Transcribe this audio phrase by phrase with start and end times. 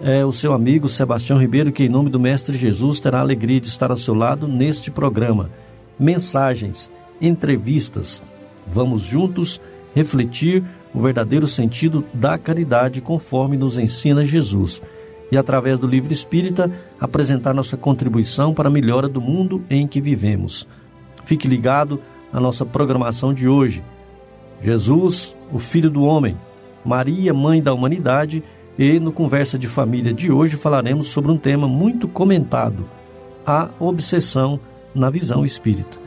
[0.00, 3.60] é o seu amigo Sebastião Ribeiro, que, em nome do Mestre Jesus, terá a alegria
[3.60, 5.50] de estar ao seu lado neste programa.
[5.98, 6.90] Mensagens,
[7.20, 8.22] entrevistas.
[8.66, 9.60] Vamos juntos
[9.94, 10.62] refletir
[10.94, 14.80] o verdadeiro sentido da caridade conforme nos ensina Jesus
[15.30, 16.70] e, através do livro espírita,
[17.00, 20.66] apresentar nossa contribuição para a melhora do mundo em que vivemos.
[21.24, 22.00] Fique ligado
[22.32, 23.82] à nossa programação de hoje.
[24.62, 26.36] Jesus, o Filho do Homem,
[26.84, 28.42] Maria, Mãe da Humanidade
[28.78, 32.88] e no Conversa de Família de hoje falaremos sobre um tema muito comentado:
[33.44, 34.60] a obsessão
[34.94, 35.98] na visão espírita.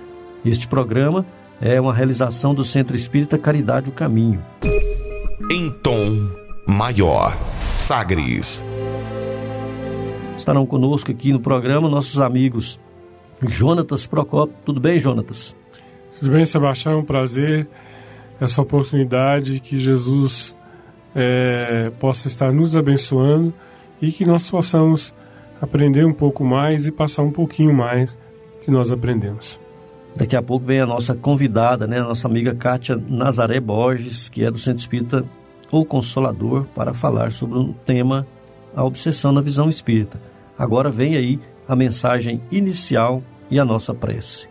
[0.45, 1.25] Este programa
[1.59, 4.43] é uma realização do Centro Espírita Caridade o Caminho.
[5.51, 6.31] Em tom
[6.65, 7.37] maior,
[7.75, 8.65] Sagres.
[10.37, 12.79] Estarão conosco aqui no programa nossos amigos
[13.47, 14.55] Jonatas Procopio.
[14.65, 15.55] Tudo bem, Jonatas?
[16.17, 16.99] Tudo bem, Sebastião?
[16.99, 17.67] Um prazer.
[18.39, 20.55] Essa oportunidade que Jesus
[21.15, 23.53] é, possa estar nos abençoando
[24.01, 25.13] e que nós possamos
[25.61, 28.17] aprender um pouco mais e passar um pouquinho mais
[28.63, 29.59] que nós aprendemos.
[30.15, 34.43] Daqui a pouco vem a nossa convidada, né, a nossa amiga Kátia Nazaré Borges, que
[34.43, 35.23] é do Centro Espírita
[35.71, 38.27] O Consolador, para falar sobre um tema,
[38.75, 40.19] a obsessão na visão espírita.
[40.57, 44.49] Agora vem aí a mensagem inicial e a nossa prece.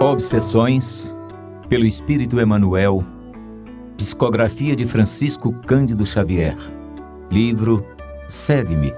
[0.00, 1.17] Obsessões
[1.68, 3.04] pelo Espírito Emanuel,
[3.96, 6.56] psicografia de Francisco Cândido Xavier,
[7.30, 7.84] livro
[8.26, 8.92] Segue-me,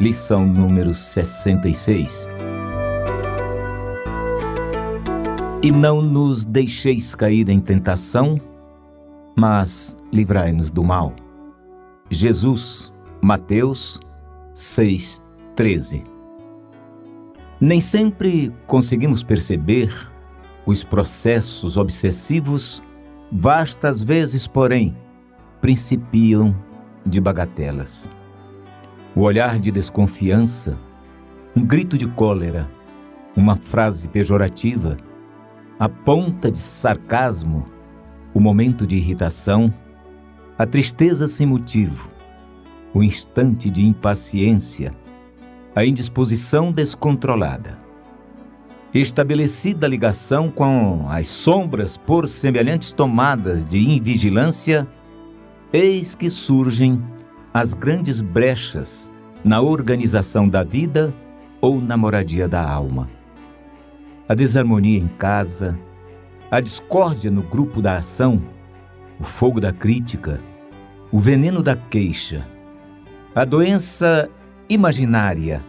[0.00, 2.28] lição número 66.
[5.62, 8.40] E não nos deixeis cair em tentação,
[9.36, 11.14] mas livrai-nos do mal.
[12.08, 12.90] Jesus,
[13.20, 14.00] Mateus
[14.54, 16.04] 6:13.
[17.60, 19.92] Nem sempre conseguimos perceber
[20.68, 22.82] os processos obsessivos,
[23.32, 24.94] vastas vezes, porém,
[25.62, 26.54] principiam
[27.06, 28.10] de bagatelas.
[29.16, 30.76] O olhar de desconfiança,
[31.56, 32.70] um grito de cólera,
[33.34, 34.98] uma frase pejorativa,
[35.80, 37.64] a ponta de sarcasmo,
[38.34, 39.72] o momento de irritação,
[40.58, 42.10] a tristeza sem motivo,
[42.92, 44.94] o instante de impaciência,
[45.74, 47.77] a indisposição descontrolada
[48.94, 54.86] estabelecida a ligação com as sombras por semelhantes tomadas de invigilância,
[55.72, 57.02] eis que surgem
[57.52, 59.12] as grandes brechas
[59.44, 61.12] na organização da vida
[61.60, 63.08] ou na moradia da alma.
[64.28, 65.78] A desarmonia em casa,
[66.50, 68.42] a discórdia no grupo da ação,
[69.20, 70.40] o fogo da crítica,
[71.10, 72.46] o veneno da queixa,
[73.34, 74.30] a doença
[74.68, 75.62] imaginária,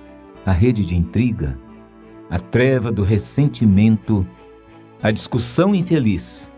[0.46, 1.58] a rede de intriga,
[2.30, 4.26] a treva do ressentimento,
[5.02, 6.52] a discussão infeliz,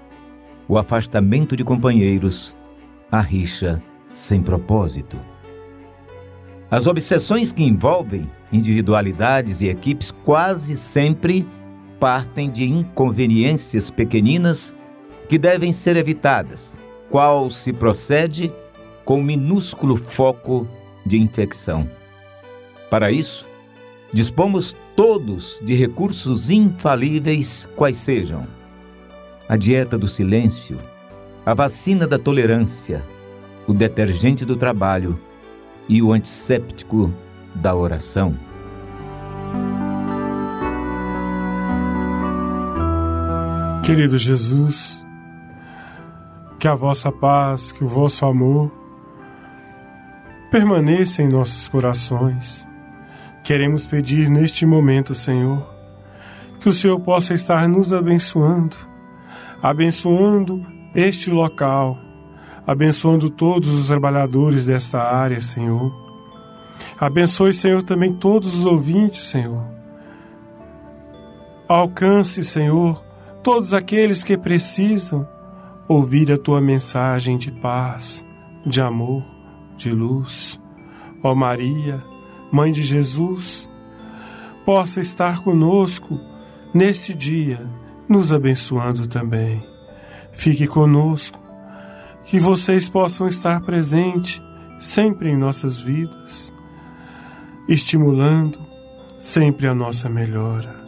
[0.68, 2.56] o afastamento de companheiros,
[3.12, 3.82] a rixa
[4.12, 5.18] sem propósito.
[6.70, 11.48] As obsessões que envolvem individualidades e equipes quase sempre
[12.00, 14.74] partem de inconveniências pequeninas
[15.30, 16.80] que devem ser evitadas,
[17.10, 18.52] qual se procede
[19.06, 20.68] com minúsculo foco
[21.06, 21.90] de infecção.
[22.90, 23.51] Para isso,
[24.14, 28.46] dispomos todos de recursos infalíveis, quais sejam
[29.48, 30.78] a dieta do silêncio,
[31.46, 33.04] a vacina da tolerância,
[33.68, 35.20] o detergente do trabalho
[35.88, 37.14] e o antisséptico
[37.56, 38.38] da oração.
[43.84, 45.04] Querido Jesus,
[46.60, 48.72] que a vossa paz, que o vosso amor
[50.50, 52.71] permaneça em nossos corações
[53.44, 55.68] Queremos pedir neste momento, Senhor,
[56.60, 58.78] que o Senhor possa estar nos abençoando,
[59.62, 61.98] abençoando este local,
[62.68, 65.92] abençoando todos os trabalhadores desta área, Senhor.
[67.00, 69.66] Abençoe, Senhor, também todos os ouvintes, Senhor.
[71.68, 73.04] Alcance, Senhor,
[73.44, 75.28] todos aqueles que precisam
[75.88, 78.24] ouvir a tua mensagem de paz,
[78.66, 79.24] de amor,
[79.76, 80.60] de luz.
[81.24, 82.04] Ó Maria,
[82.52, 83.70] Mãe de Jesus,
[84.66, 86.20] possa estar conosco
[86.74, 87.66] neste dia,
[88.08, 89.66] nos abençoando também.
[90.34, 91.40] Fique conosco,
[92.26, 94.42] que vocês possam estar presentes
[94.80, 96.54] sempre em nossas vidas,
[97.68, 98.60] estimulando
[99.20, 100.82] sempre a nossa melhora.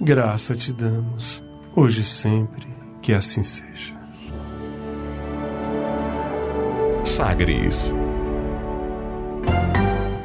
[0.00, 1.42] Graça te damos,
[1.74, 2.66] hoje e sempre,
[3.02, 3.96] que assim seja.
[7.04, 7.94] Sagres.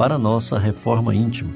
[0.00, 1.52] para nossa reforma íntima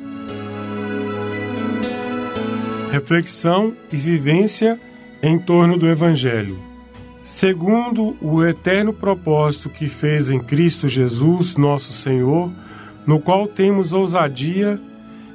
[2.91, 4.79] reflexão e vivência
[5.23, 6.58] em torno do Evangelho.
[7.23, 12.52] Segundo o eterno propósito que fez em Cristo Jesus, nosso Senhor,
[13.06, 14.79] no qual temos ousadia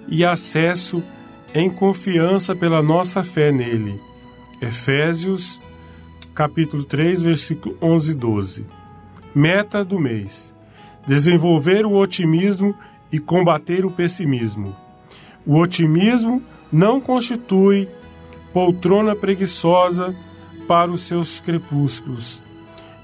[0.08, 1.04] e acesso
[1.52, 4.00] em confiança pela nossa fé nele.
[4.62, 5.60] Efésios,
[6.36, 8.66] capítulo 3, versículo 11 e 12.
[9.34, 10.54] Meta do mês:
[11.08, 12.76] desenvolver o otimismo
[13.12, 14.76] e combater o pessimismo.
[15.46, 16.42] O otimismo
[16.72, 17.90] não constitui
[18.54, 20.16] poltrona preguiçosa
[20.68, 22.44] para os seus crepúsculos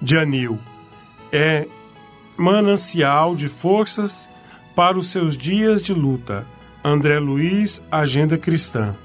[0.02, 0.60] de anil.
[1.31, 1.68] É
[2.38, 4.30] manancial de forças
[4.75, 6.46] para os seus dias de luta.
[6.84, 8.96] André Luiz, Agenda Cristã.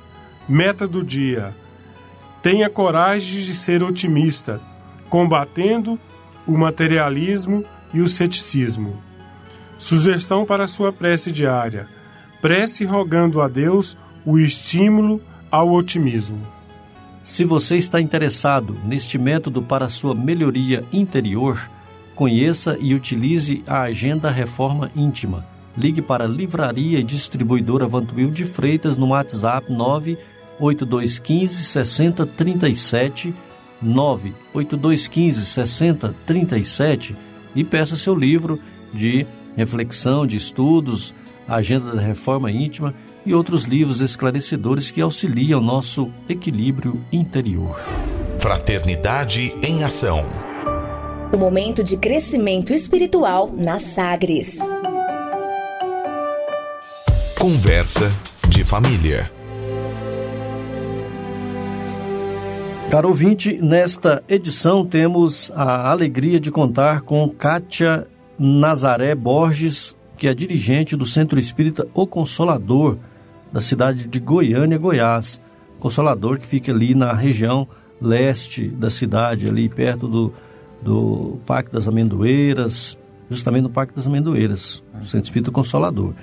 [0.49, 1.55] Meta do dia:
[2.43, 4.61] tenha coragem de ser otimista,
[5.09, 5.99] combatendo
[6.47, 7.65] o materialismo
[7.95, 9.10] e o ceticismo.
[9.81, 11.89] Sugestão para sua prece diária:
[12.41, 13.97] prece rogando a Deus
[14.27, 16.47] o estímulo ao otimismo.
[17.23, 21.59] Se você está interessado neste método para sua melhoria interior,
[22.15, 25.47] conheça e utilize a Agenda Reforma Íntima.
[25.77, 33.35] Ligue para a Livraria e Distribuidora Vantuil de Freitas no WhatsApp 98215 6037
[33.81, 37.17] 98215 6037
[37.55, 38.61] e peça seu livro
[38.93, 39.27] de
[39.57, 41.15] reflexão, de estudos,
[41.49, 42.95] Agenda da Reforma Íntima
[43.27, 47.79] e outros livros esclarecedores que auxiliam nosso equilíbrio interior.
[48.39, 50.25] Fraternidade em Ação.
[51.33, 54.59] O momento de crescimento espiritual na Sagres.
[57.39, 58.11] Conversa
[58.49, 59.31] de família.
[62.91, 68.07] Caro ouvinte, nesta edição temos a alegria de contar com Kátia
[68.43, 72.97] Nazaré Borges, que é dirigente do Centro Espírita O Consolador,
[73.53, 75.43] da cidade de Goiânia, Goiás.
[75.79, 77.69] Consolador que fica ali na região
[78.01, 80.33] leste da cidade, ali perto do,
[80.81, 82.99] do Parque das Amendoeiras,
[83.29, 86.15] justamente no Parque das Amendoeiras, o Centro Espírita Consolador.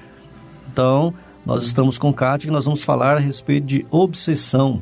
[0.73, 1.13] Então,
[1.45, 4.81] nós estamos com Kátia e nós vamos falar a respeito de obsessão,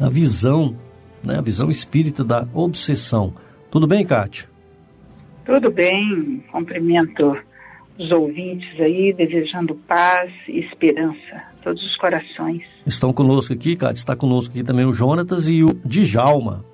[0.00, 0.74] a visão,
[1.22, 3.34] né, a visão espírita da obsessão.
[3.70, 4.51] Tudo bem, Kátia?
[5.44, 7.36] Tudo bem, cumprimento
[7.98, 12.62] os ouvintes aí, desejando paz e esperança todos os corações.
[12.86, 16.64] Estão conosco aqui, Cátia, está conosco aqui também o Jonatas e o Djalma.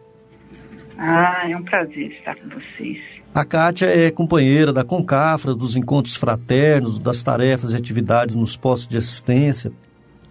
[0.97, 2.99] Ah, é um prazer estar com vocês.
[3.35, 8.89] A Kátia é companheira da Concafra, dos encontros fraternos, das tarefas e atividades nos postos
[8.89, 9.71] de assistência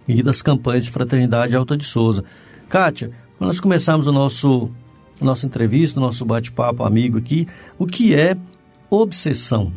[0.06, 2.24] e das campanhas de fraternidade Alta de Souza.
[2.68, 4.70] Kátia, quando nós começamos o nosso
[5.20, 7.46] nossa entrevista, nosso bate-papo amigo aqui,
[7.78, 8.36] o que é
[8.90, 9.72] obsessão?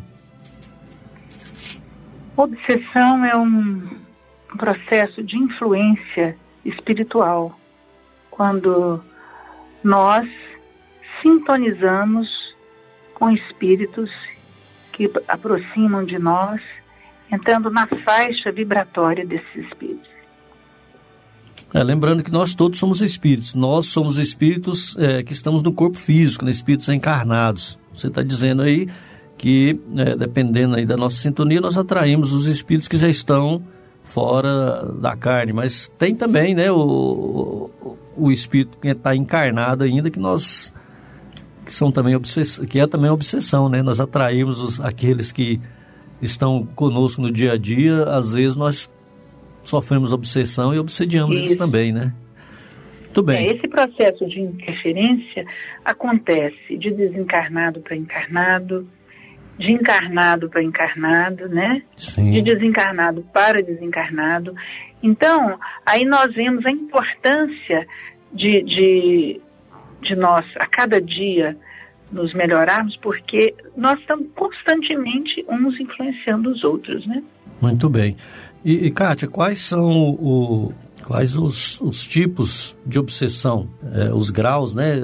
[2.35, 3.89] Obsessão é um
[4.57, 7.57] processo de influência espiritual,
[8.29, 9.03] quando
[9.83, 10.29] nós
[11.21, 12.55] sintonizamos
[13.13, 14.11] com espíritos
[14.91, 16.61] que aproximam de nós,
[17.31, 20.10] entrando na faixa vibratória desses espíritos.
[21.73, 25.97] É, lembrando que nós todos somos espíritos, nós somos espíritos é, que estamos no corpo
[25.97, 27.79] físico, né, espíritos encarnados.
[27.93, 28.89] Você está dizendo aí
[29.37, 33.63] que, é, dependendo aí da nossa sintonia, nós atraímos os espíritos que já estão
[34.03, 37.69] fora da carne, mas tem também, né, o,
[38.17, 40.73] o espírito que está encarnado ainda que nós
[41.65, 43.81] que são também obsess, que é também obsessão, né?
[43.81, 45.61] Nós atraímos os, aqueles que
[46.21, 48.89] estão conosco no dia a dia, às vezes nós
[49.63, 51.45] sofremos obsessão e obsediamos Isso.
[51.45, 52.13] eles também, né?
[53.11, 53.45] Muito bem.
[53.45, 55.45] É, esse processo de interferência
[55.83, 58.87] acontece de desencarnado para encarnado,
[59.57, 61.83] de encarnado para encarnado, né?
[61.97, 62.31] Sim.
[62.31, 64.55] De desencarnado para desencarnado.
[65.03, 67.85] Então, aí nós vemos a importância
[68.33, 69.41] de, de,
[70.01, 71.57] de nós, a cada dia,
[72.11, 77.21] nos melhorarmos, porque nós estamos constantemente uns influenciando os outros, né?
[77.61, 78.15] Muito bem.
[78.63, 80.73] E, e Kátia, quais são o,
[81.05, 84.95] quais os, os tipos de obsessão, é, os graus, né?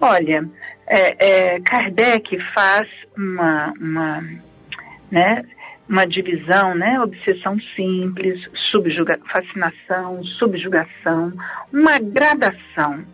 [0.00, 0.48] Olha,
[0.86, 4.24] é, é, Kardec faz uma, uma,
[5.10, 5.44] né,
[5.88, 11.32] uma divisão, né, obsessão simples, subjuga, fascinação, subjugação,
[11.72, 13.04] uma gradação,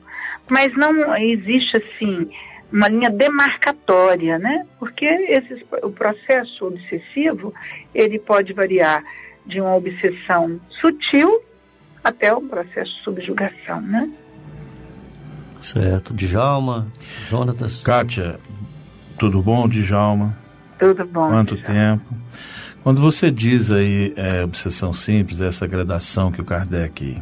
[0.49, 2.31] mas não existe assim
[2.73, 4.67] uma linha demarcatória, né?
[4.79, 5.09] Porque
[5.83, 7.55] o processo obsessivo
[7.95, 9.03] ele pode variar
[9.49, 11.43] de uma obsessão sutil
[12.05, 14.09] até um processo de subjugação, né?
[15.61, 16.15] Certo.
[16.15, 16.87] Djalma,
[17.29, 17.81] Jonatas.
[17.83, 18.39] Kátia,
[19.19, 20.37] tudo bom, Djalma?
[20.79, 21.31] Tudo bom.
[21.31, 21.75] Quanto Djalma.
[21.75, 22.15] tempo?
[22.85, 27.21] Quando você diz aí é, obsessão simples, essa gradação que o Kardec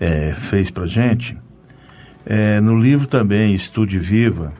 [0.00, 1.38] é, fez pra gente,
[2.26, 4.52] é, no livro também Estude Viva,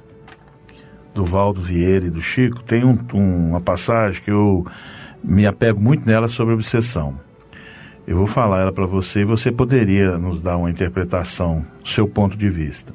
[1.12, 4.64] do Valdo Vieira e do Chico, tem um, um, uma passagem que eu
[5.22, 7.18] me apego muito nela sobre obsessão.
[8.06, 12.36] Eu vou falar ela para você e você poderia nos dar uma interpretação, seu ponto
[12.36, 12.92] de vista.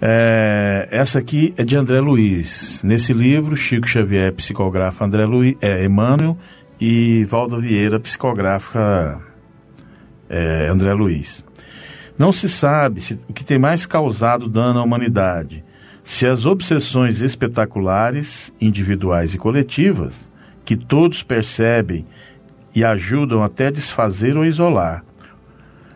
[0.00, 2.82] É, essa aqui é de André Luiz.
[2.84, 6.36] Nesse livro, Chico Xavier psicografa André Luiz, é, Emmanuel
[6.80, 9.20] e Valdo Vieira psicografa
[10.28, 11.44] é, André Luiz.
[12.18, 15.64] Não se sabe se, o que tem mais causado dano à humanidade,
[16.04, 20.14] se as obsessões espetaculares, individuais e coletivas,
[20.66, 22.04] que todos percebem
[22.74, 25.04] e ajudam até desfazer ou isolar.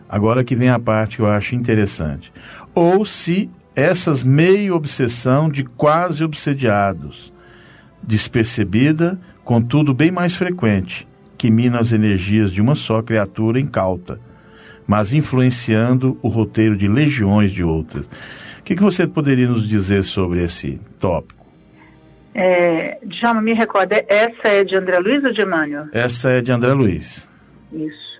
[0.09, 2.31] Agora que vem a parte que eu acho interessante.
[2.73, 7.31] Ou se essas meio obsessão de quase obsediados,
[8.01, 14.19] despercebida, contudo bem mais frequente, que mina as energias de uma só criatura incauta,
[14.87, 18.05] mas influenciando o roteiro de legiões de outras.
[18.05, 21.40] O que, que você poderia nos dizer sobre esse tópico?
[22.33, 25.87] É, Djalma, me recorda, essa é de André Luiz ou de Emmanuel?
[25.91, 27.29] Essa é de André Luiz.
[27.71, 28.11] Isso.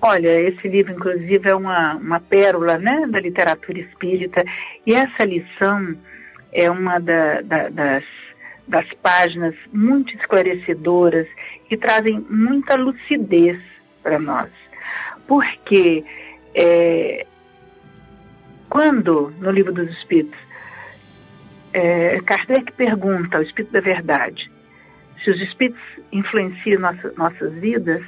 [0.00, 4.44] Olha, esse livro, inclusive, é uma, uma pérola né, da literatura espírita,
[4.86, 5.96] e essa lição
[6.52, 8.04] é uma da, da, das,
[8.68, 11.26] das páginas muito esclarecedoras
[11.68, 13.58] que trazem muita lucidez
[14.02, 14.50] para nós.
[15.26, 16.04] Porque
[16.54, 17.26] é,
[18.68, 20.38] quando, no Livro dos Espíritos,
[21.74, 24.50] é, Kardec pergunta ao Espírito da Verdade
[25.24, 28.02] se os Espíritos influenciam nossa, nossas vidas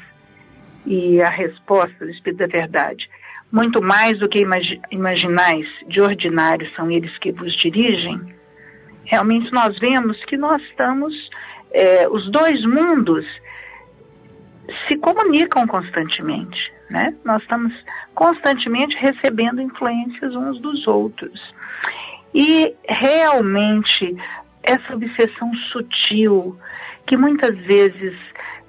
[0.84, 3.10] e a resposta do Espírito da Verdade,
[3.50, 8.20] muito mais do que imagi imaginais de ordinário são eles que vos dirigem,
[9.04, 11.30] realmente nós vemos que nós estamos,
[11.72, 13.26] é, os dois mundos
[14.86, 17.14] se comunicam constantemente, né?
[17.24, 17.72] Nós estamos
[18.14, 21.54] constantemente recebendo influências uns dos outros.
[22.38, 24.14] E realmente
[24.62, 26.54] essa obsessão sutil,
[27.06, 28.14] que muitas vezes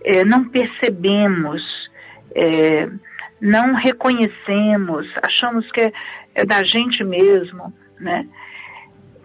[0.05, 1.91] é, não percebemos,
[2.33, 2.89] é,
[3.41, 5.93] não reconhecemos, achamos que é,
[6.33, 8.25] é, da gente mesmo, né?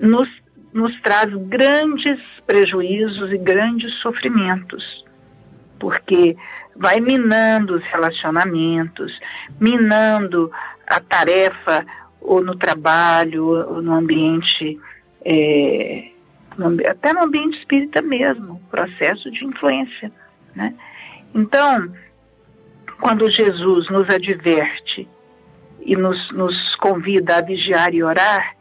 [0.00, 0.28] nos,
[0.72, 5.04] nos traz grandes prejuízos e grandes sofrimentos,
[5.78, 6.36] porque
[6.74, 9.20] vai minando os relacionamentos,
[9.60, 10.50] minando
[10.84, 11.86] a tarefa
[12.24, 14.78] ou no trabalho, ou no ambiente,
[15.24, 16.10] é,
[16.56, 20.12] no, até no ambiente espírita mesmo, processo de influência.
[20.54, 20.74] Né?
[21.34, 21.92] Então,
[23.00, 25.08] quando Jesus nos adverte
[25.80, 28.56] e nos, nos convida a vigiar e orar,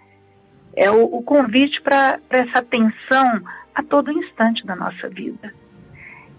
[0.76, 3.42] é o, o convite para essa atenção
[3.76, 5.54] a todo instante da nossa vida.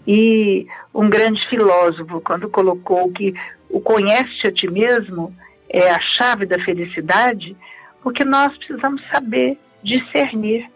[0.06, 3.34] E um grande filósofo, quando colocou que
[3.68, 5.34] o conhece a ti mesmo
[5.72, 7.56] é a chave da felicidade,
[8.02, 10.70] porque nós precisamos saber discernir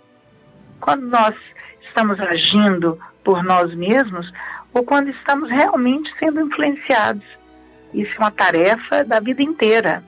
[0.81, 1.35] quando nós
[1.87, 4.33] estamos agindo por nós mesmos
[4.73, 7.25] ou quando estamos realmente sendo influenciados.
[7.93, 10.03] Isso é uma tarefa da vida inteira.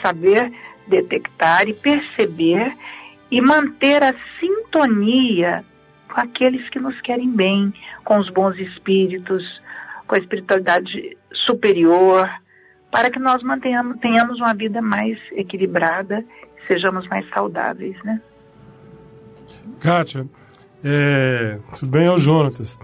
[0.00, 0.52] Saber
[0.86, 2.76] detectar e perceber
[3.30, 5.64] e manter a sintonia
[6.12, 7.72] com aqueles que nos querem bem,
[8.04, 9.60] com os bons espíritos,
[10.06, 12.28] com a espiritualidade superior,
[12.92, 16.22] para que nós mantenhamos, tenhamos uma vida mais equilibrada,
[16.68, 18.20] sejamos mais saudáveis, né?
[19.80, 20.26] Kátia,
[20.84, 22.06] é, tudo bem?
[22.06, 22.78] É o Jonatas.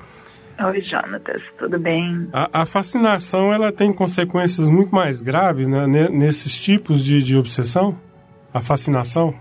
[0.64, 2.26] Oi, Jonatas, tudo bem?
[2.32, 7.96] A, a, fascinação, ela tem consequências muito mais graves né, nesses tipos de, de obsessão?
[8.52, 9.38] A fascinação?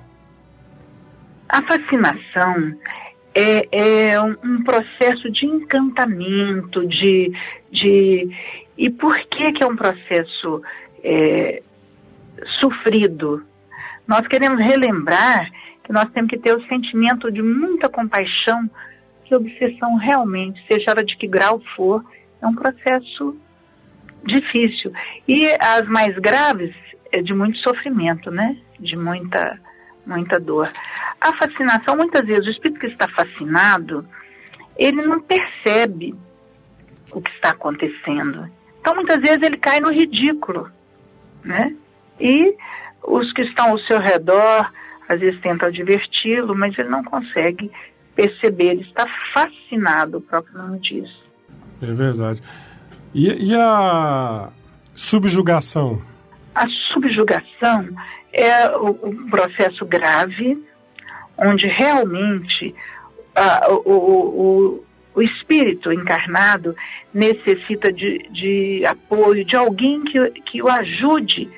[1.47, 2.75] A fascinação
[3.39, 7.31] é, é um, um, processo de encantamento, de,
[7.71, 8.35] de
[8.75, 10.63] e por que, que é um processo
[11.03, 11.61] é,
[12.47, 13.45] sofrido?
[14.07, 15.51] Nós queremos relembrar
[15.83, 18.67] que nós temos que ter o sentimento de muita compaixão,
[19.23, 22.03] que obsessão realmente, seja ela de que grau for,
[22.41, 23.37] é um processo
[24.25, 24.91] difícil.
[25.27, 26.73] E as mais graves
[27.11, 28.57] é de muito sofrimento, né?
[28.79, 29.59] De muita,
[30.07, 30.71] muita dor.
[31.19, 34.07] A fascinação, muitas vezes, o espírito que está fascinado,
[34.77, 36.15] ele não percebe
[37.11, 38.49] o que está acontecendo.
[38.79, 40.71] Então, muitas vezes, ele cai no ridículo,
[41.43, 41.75] né?
[42.19, 42.55] E
[43.03, 44.71] os que estão ao seu redor,
[45.07, 47.71] às vezes tentam diverti-lo, mas ele não consegue
[48.15, 51.09] perceber, ele está fascinado, o próprio nome diz.
[51.81, 52.41] É verdade.
[53.13, 54.49] E, e a
[54.95, 56.01] subjugação?
[56.55, 57.89] A subjugação
[58.37, 60.63] é um processo grave,
[61.35, 62.73] onde realmente
[63.67, 64.83] o, o,
[65.15, 66.75] o, espírito encarnado
[67.11, 71.49] necessita de, de apoio, de alguém que, que o ajude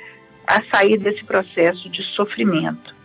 [0.47, 2.95] a sair desse processo de sofrimento.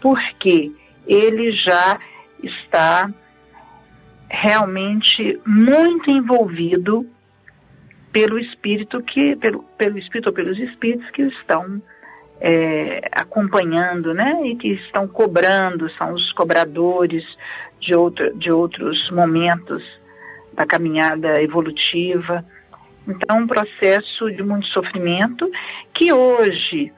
[0.00, 0.72] Porque
[1.06, 1.98] ele já
[2.42, 3.12] está
[4.28, 7.04] realmente muito envolvido
[8.12, 11.82] pelo espírito que pelo, pelo espírito ou pelos espíritos que estão
[12.40, 17.24] é, acompanhando, né, e que estão cobrando, são os cobradores
[17.78, 19.82] de, outro, de outros momentos
[20.52, 22.44] da caminhada evolutiva.
[23.06, 25.50] Então, um processo de muito sofrimento
[25.92, 26.92] que hoje,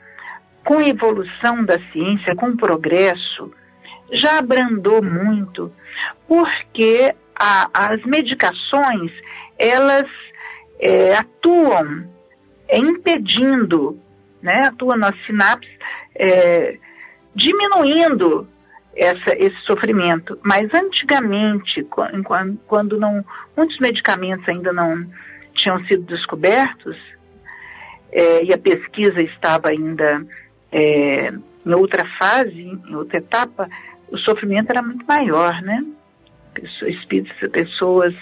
[0.64, 3.52] com a evolução da ciência, com o progresso,
[4.10, 5.72] já abrandou muito,
[6.28, 9.10] porque a, as medicações,
[9.58, 10.08] elas
[10.78, 12.06] é, atuam
[12.68, 13.98] é, impedindo,
[14.42, 15.70] né, atuam nas sinapses,
[16.14, 16.76] é,
[17.34, 18.48] diminuindo
[18.94, 20.38] essa, esse sofrimento.
[20.42, 21.86] Mas antigamente,
[22.66, 23.24] quando, não,
[23.56, 25.06] muitos medicamentos ainda não
[25.54, 26.96] tinham sido descobertos,
[28.10, 30.26] é, e a pesquisa estava ainda
[30.70, 31.32] é,
[31.64, 33.68] em outra fase, em outra etapa,
[34.10, 35.82] o sofrimento era muito maior, né?
[36.86, 38.14] Espíritos, pessoas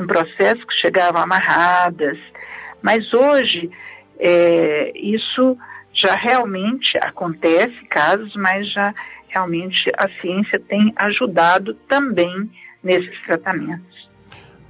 [0.00, 2.18] um processo que chegavam amarradas.
[2.82, 3.70] Mas hoje,
[4.20, 5.56] é, isso
[5.92, 8.94] já realmente acontece, casos, mas já
[9.28, 12.50] realmente a ciência tem ajudado também
[12.82, 14.08] nesses tratamentos.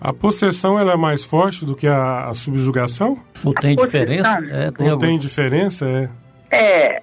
[0.01, 3.19] A possessão ela é mais forte do que a, a subjugação?
[3.45, 4.39] Ou tem diferença?
[4.51, 6.09] É, tem, Ou tem diferença, é.
[6.51, 7.03] É,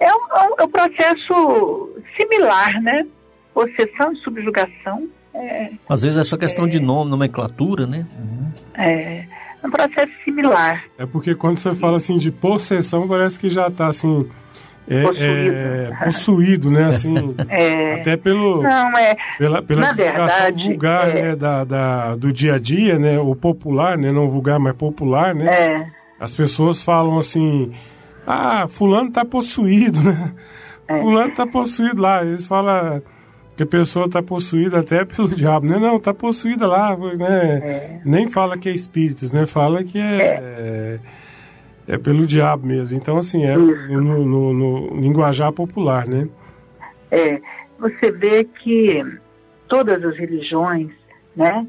[0.00, 3.06] é um, é um processo similar, né?
[3.54, 8.06] Possessão e subjugação é, Às vezes é só questão é, de nome, nomenclatura, né?
[8.18, 8.52] Uhum.
[8.74, 9.28] É, é
[9.64, 10.84] um processo similar.
[10.98, 14.28] É porque quando você fala assim de possessão, parece que já está assim.
[14.88, 15.56] É, possuído.
[15.56, 16.84] É, possuído, né?
[16.86, 21.36] Assim, é, até pelo, não, é, pela, pela explicação vulgar é, né?
[21.36, 23.18] da, da, do dia a dia, né?
[23.18, 24.10] O popular, né?
[24.10, 25.46] Não vulgar, mas popular, né?
[25.46, 25.86] É.
[26.18, 27.72] As pessoas falam assim,
[28.26, 30.32] ah, fulano está possuído, né?
[30.88, 31.00] É.
[31.00, 32.24] Fulano está possuído lá.
[32.24, 33.02] Eles falam
[33.62, 35.78] que a pessoa está possuída até pelo diabo, né?
[35.78, 37.58] Não, está possuída lá, né?
[37.62, 38.00] É.
[38.04, 39.46] Nem fala que é espíritos, né?
[39.46, 40.98] Fala que é,
[41.86, 42.96] é, é pelo diabo mesmo.
[42.96, 46.28] Então, assim, é no, no, no, linguajar popular, né?
[47.10, 47.40] É,
[47.78, 49.04] você vê que
[49.68, 50.90] todas as religiões,
[51.36, 51.66] né?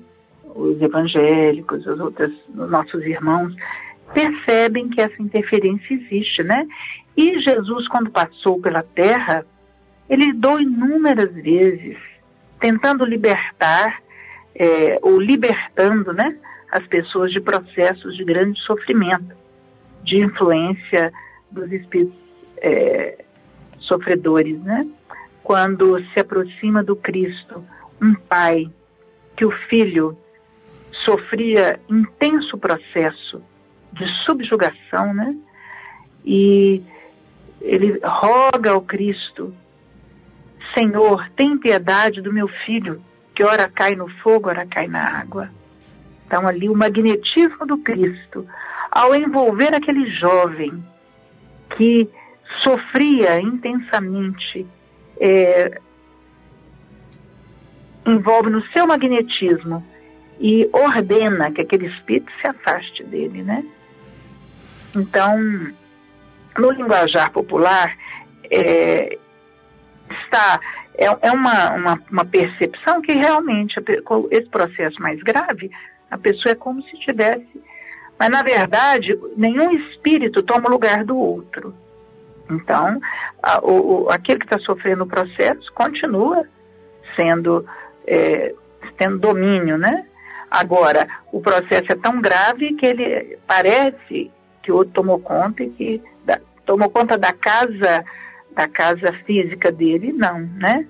[0.56, 3.56] Os evangélicos, os outros, os nossos irmãos,
[4.14, 6.68] percebem que essa interferência existe, né?
[7.18, 9.46] E Jesus, quando passou pela terra,
[10.10, 11.98] ele lidou inúmeras vezes
[12.60, 14.02] tentando libertar
[14.56, 16.38] é, ou libertando né,
[16.72, 19.36] as pessoas de processos de grande sofrimento,
[20.04, 21.12] de influência
[21.50, 22.18] dos espíritos
[22.58, 23.24] é,
[23.80, 24.60] sofredores.
[24.62, 24.88] Né?
[25.44, 27.64] Quando se aproxima do Cristo
[28.02, 28.70] um pai
[29.36, 30.18] que o filho
[30.92, 33.42] sofria intenso processo
[33.92, 35.36] de subjugação, né?
[36.24, 36.82] E
[37.62, 39.54] ele roga ao Cristo
[40.74, 45.50] Senhor, tem piedade do meu filho, que ora cai no fogo, ora cai na água.
[46.26, 48.48] Então, ali, o magnetismo do Cristo,
[48.92, 50.84] ao envolver aquele jovem
[51.76, 52.10] que
[52.62, 54.66] sofria intensamente,
[55.20, 55.80] é,
[58.06, 59.86] envolve no seu magnetismo
[60.40, 63.64] e ordena que aquele espírito se afaste dele, né?
[64.96, 65.38] Então,
[66.58, 67.98] no linguajar popular,
[68.50, 69.18] é,
[70.22, 70.60] está
[70.96, 73.80] é, é uma, uma, uma, percepção que realmente
[74.32, 75.72] esse processo mais grave,
[76.10, 77.62] a pessoa é como se tivesse.
[78.18, 81.74] Mas, na verdade, nenhum espírito toma o lugar do outro.
[82.50, 83.00] Então,
[83.42, 86.46] a, o, aquele que está sofrendo o processo continua
[87.16, 87.66] sendo,
[88.06, 88.54] é,
[88.98, 90.06] tendo domínio, né?
[90.50, 95.70] Agora, o processo é tão grave que ele parece que o outro tomou conta e
[95.70, 98.06] que da, tomou conta da casa
[98.56, 100.86] da casa física dele, não, né?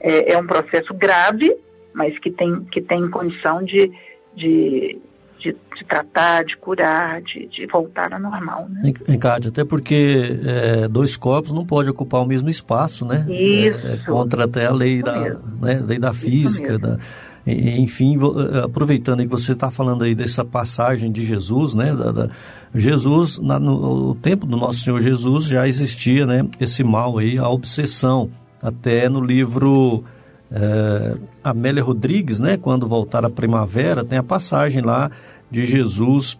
[0.00, 1.54] É, é um processo grave,
[1.92, 3.90] mas que tem, que tem condição de,
[4.34, 4.98] de,
[5.38, 8.66] de, de tratar, de curar, de, de, voltar ao normal.
[8.70, 8.92] Né?
[9.08, 13.26] Encade, até porque é, dois corpos não podem ocupar o mesmo espaço, né?
[13.28, 13.86] Isso.
[13.86, 16.98] É, é contra até a lei, da, né, lei da física, da,
[17.46, 21.94] enfim, eh, aproveitando aí que você está falando aí dessa passagem de Jesus, né?
[21.94, 22.28] Da, da,
[22.74, 26.46] Jesus, na, no, no tempo do nosso Senhor Jesus, já existia, né?
[26.60, 28.30] Esse mal aí, a obsessão.
[28.62, 30.04] Até no livro
[30.52, 32.56] é, Amélia Rodrigues, né?
[32.56, 35.10] Quando voltar a primavera, tem a passagem lá
[35.50, 36.38] de Jesus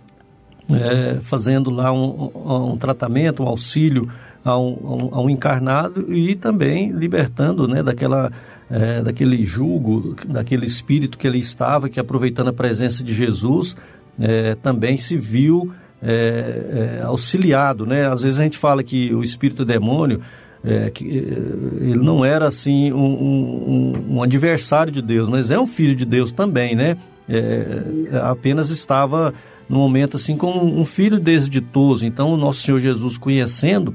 [0.68, 2.30] é, fazendo lá um,
[2.72, 4.08] um, tratamento, um auxílio
[4.44, 8.30] a um, a um, encarnado e também libertando né, daquela,
[8.70, 13.76] é, daquele jugo, daquele espírito que ele estava, que aproveitando a presença de Jesus,
[14.18, 17.85] é, também se viu é, é auxiliado.
[17.85, 18.06] Né?
[18.06, 20.20] Às vezes a gente fala que o espírito demônio,
[20.64, 25.59] é, que, é, ele não era assim um, um, um, adversário de Deus, mas é
[25.59, 26.96] um filho de Deus também, né?
[28.24, 29.33] apenas estava
[29.68, 32.04] no momento assim como um filho desditoso.
[32.04, 33.94] Então o nosso Senhor Jesus conhecendo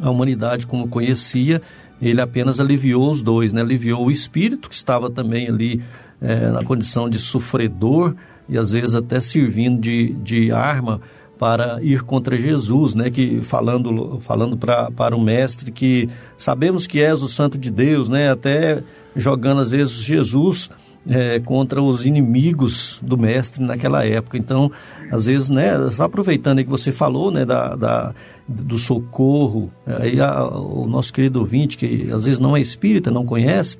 [0.00, 1.62] a humanidade como conhecia,
[2.00, 3.60] ele apenas aliviou os dois, né?
[3.60, 5.82] aliviou o espírito, que estava também ali
[6.20, 8.14] é, na condição de sofredor
[8.48, 11.00] e às vezes até servindo de, de arma
[11.38, 13.10] para ir contra Jesus, né?
[13.10, 18.08] Que falando falando pra, para o mestre que sabemos que és o Santo de Deus,
[18.08, 18.30] né?
[18.30, 18.82] Até
[19.14, 20.68] jogando às vezes Jesus
[21.08, 24.36] é, contra os inimigos do mestre naquela época.
[24.36, 24.70] Então,
[25.10, 25.72] às vezes, né?
[25.90, 27.44] Só aproveitando aí que você falou, né?
[27.44, 28.14] Da, da
[28.46, 29.70] do socorro.
[29.86, 33.78] Aí a, o nosso querido ouvinte, que às vezes não é espírita, não conhece,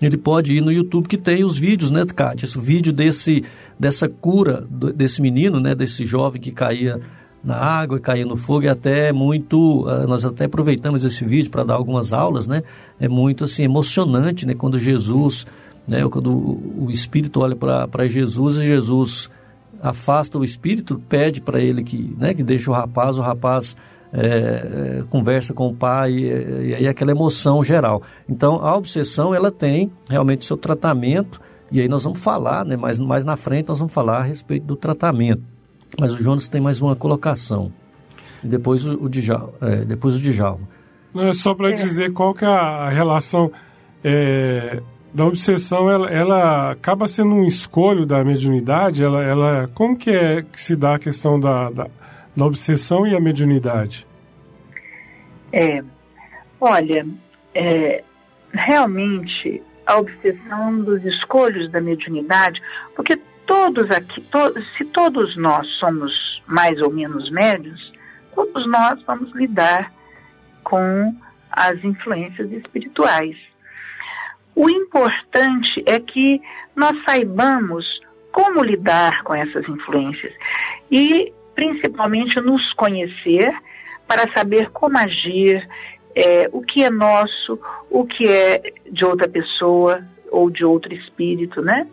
[0.00, 2.46] ele pode ir no YouTube que tem os vídeos, né, Kátia?
[2.46, 3.42] Esse vídeo desse,
[3.78, 7.00] dessa cura desse menino, né, desse jovem que caía
[7.42, 11.50] na água e caía no fogo, é até muito, ah, nós até aproveitamos esse vídeo
[11.50, 12.62] para dar algumas aulas, né,
[12.98, 15.46] é muito assim emocionante, né, quando Jesus,
[15.88, 19.30] né, quando o, Espírito olha para Jesus e Jesus
[19.82, 23.76] afasta o Espírito, pede para ele que, né, que deixe o rapaz, o rapaz
[24.12, 28.02] é, é, conversa com o pai e, e aí aquela emoção geral.
[28.28, 32.98] Então a obsessão ela tem realmente seu tratamento e aí nós vamos falar, né, mais,
[32.98, 35.42] mais na frente nós vamos falar a respeito do tratamento.
[35.98, 37.72] Mas o Jonas tem mais uma colocação.
[38.42, 39.52] E depois o, o Djalma.
[39.60, 40.68] É, depois o Djalma.
[41.12, 41.74] Não, é só para é.
[41.74, 43.50] dizer qual que é a relação
[44.02, 44.82] é,
[45.14, 50.42] da obsessão, ela, ela, acaba sendo um escolho da mediunidade, ela, ela, como que é
[50.42, 51.86] que se dá a questão da, da
[52.36, 54.06] da obsessão e a mediunidade?
[55.52, 55.82] É,
[56.60, 57.06] olha,
[57.54, 58.02] é,
[58.52, 62.60] realmente a obsessão dos escolhos da mediunidade,
[62.96, 64.38] porque todos aqui, to,
[64.76, 67.92] se todos nós somos mais ou menos médios,
[68.34, 69.92] todos nós vamos lidar
[70.64, 71.14] com
[71.50, 73.36] as influências espirituais.
[74.54, 76.40] O importante é que
[76.74, 80.32] nós saibamos como lidar com essas influências.
[80.90, 83.54] E principalmente nos conhecer
[84.06, 85.66] para saber como agir,
[86.14, 87.58] é, o que é nosso,
[87.90, 91.86] o que é de outra pessoa ou de outro espírito, né?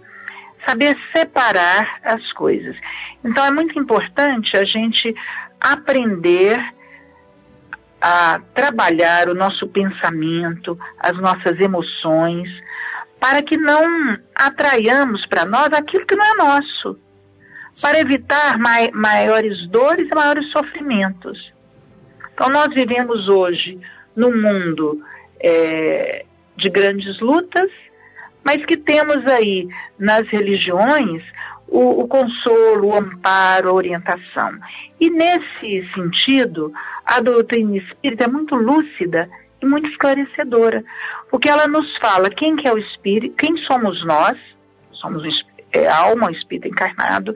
[0.65, 2.75] Saber separar as coisas.
[3.23, 5.15] Então é muito importante a gente
[5.59, 6.59] aprender
[8.01, 12.49] a trabalhar o nosso pensamento, as nossas emoções,
[13.19, 16.97] para que não atraiamos para nós aquilo que não é nosso
[17.79, 21.53] para evitar mai, maiores dores e maiores sofrimentos.
[22.33, 23.79] Então, nós vivemos hoje
[24.15, 25.03] num mundo
[25.39, 27.69] é, de grandes lutas,
[28.43, 31.23] mas que temos aí nas religiões
[31.71, 34.59] o, o, consolo, o amparo, a orientação.
[34.99, 36.71] E nesse sentido,
[37.05, 39.29] a doutrina espírita é muito lúcida
[39.61, 40.83] e muito esclarecedora,
[41.29, 44.37] porque ela nos fala quem que é o espírito, quem somos nós,
[44.91, 47.33] somos é, alma, o espírito encarnado,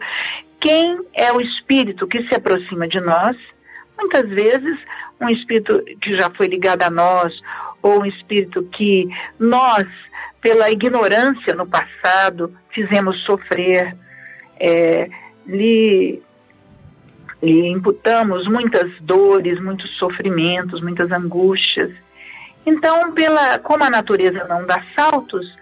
[0.60, 3.38] quem é o espírito que se aproxima de nós,
[3.98, 4.78] muitas vezes
[5.21, 7.41] um espírito que já foi ligado a nós,
[7.82, 9.08] ou um espírito que
[9.39, 9.88] nós,
[10.41, 13.95] pela ignorância no passado, fizemos sofrer,
[14.60, 15.10] é,
[15.46, 16.22] lhe,
[17.41, 21.91] lhe imputamos muitas dores, muitos sofrimentos, muitas angústias.
[22.65, 25.56] Então, pela, como a natureza não dá saltos,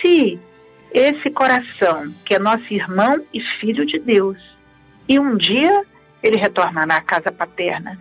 [0.00, 0.38] se
[0.92, 4.38] esse coração, que é nosso irmão e filho de Deus.
[5.08, 5.84] E um dia
[6.22, 7.98] ele retornará à casa paterna.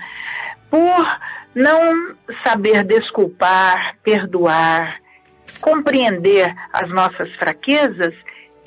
[0.70, 1.20] Por
[1.56, 5.00] não saber desculpar, perdoar,
[5.62, 8.14] compreender as nossas fraquezas,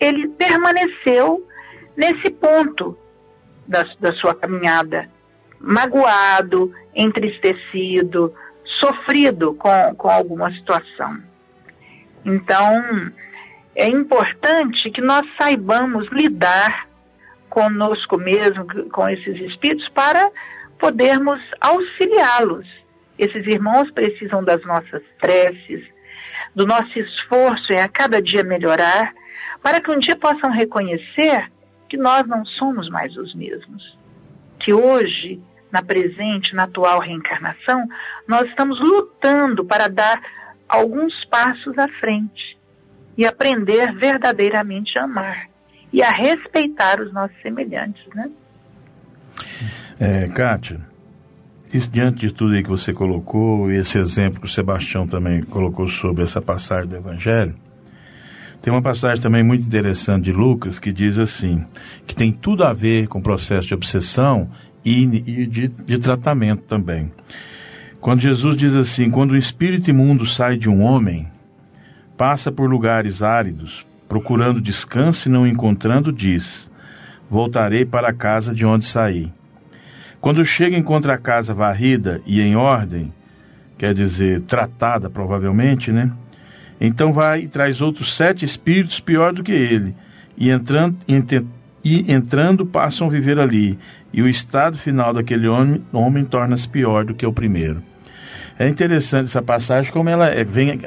[0.02, 1.46] ele permaneceu
[1.96, 2.98] nesse ponto
[3.66, 5.08] da, da sua caminhada,
[5.60, 8.34] magoado, entristecido,
[8.64, 11.22] sofrido com, com alguma situação.
[12.24, 13.12] Então,
[13.76, 16.88] é importante que nós saibamos lidar
[17.48, 20.30] conosco mesmo, com esses espíritos, para
[20.78, 22.66] podermos auxiliá-los.
[23.16, 25.84] Esses irmãos precisam das nossas preces,
[26.54, 29.14] do nosso esforço em a cada dia melhorar,
[29.62, 31.50] para que um dia possam reconhecer
[31.88, 33.96] que nós não somos mais os mesmos.
[34.58, 35.40] Que hoje,
[35.70, 37.86] na presente, na atual reencarnação,
[38.26, 40.20] nós estamos lutando para dar
[40.68, 42.58] alguns passos à frente
[43.16, 45.48] e aprender verdadeiramente a amar
[45.92, 48.30] e a respeitar os nossos semelhantes, né?
[50.00, 50.80] É, Kátia,
[51.72, 55.42] isso, diante de tudo aí que você colocou, e esse exemplo que o Sebastião também
[55.42, 57.54] colocou sobre essa passagem do Evangelho,
[58.62, 61.66] tem uma passagem também muito interessante de Lucas que diz assim,
[62.06, 64.48] que tem tudo a ver com o processo de obsessão
[64.84, 67.10] e, e de, de tratamento também.
[68.00, 71.28] Quando Jesus diz assim, quando o espírito imundo sai de um homem,
[72.16, 76.70] passa por lugares áridos, procurando descanso e não encontrando, diz:
[77.28, 79.32] Voltarei para a casa de onde saí.
[80.20, 83.12] Quando chega encontra a casa varrida e em ordem,
[83.76, 86.12] quer dizer, tratada provavelmente, né?
[86.84, 89.94] Então vai e traz outros sete espíritos pior do que ele,
[90.36, 90.98] e entrando,
[91.84, 93.78] e entrando passam a viver ali,
[94.12, 97.80] e o estado final daquele homem, homem torna-se pior do que o primeiro.
[98.58, 100.80] É interessante essa passagem, como ela é, vem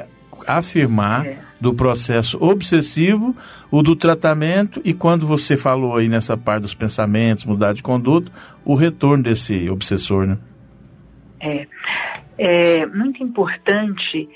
[0.45, 1.37] afirmar é.
[1.61, 3.33] do processo obsessivo,
[3.71, 8.29] o do tratamento e quando você falou aí nessa parte dos pensamentos, mudar de conduta,
[8.65, 10.37] o retorno desse obsessor, né?
[11.39, 11.67] É,
[12.37, 14.27] é muito importante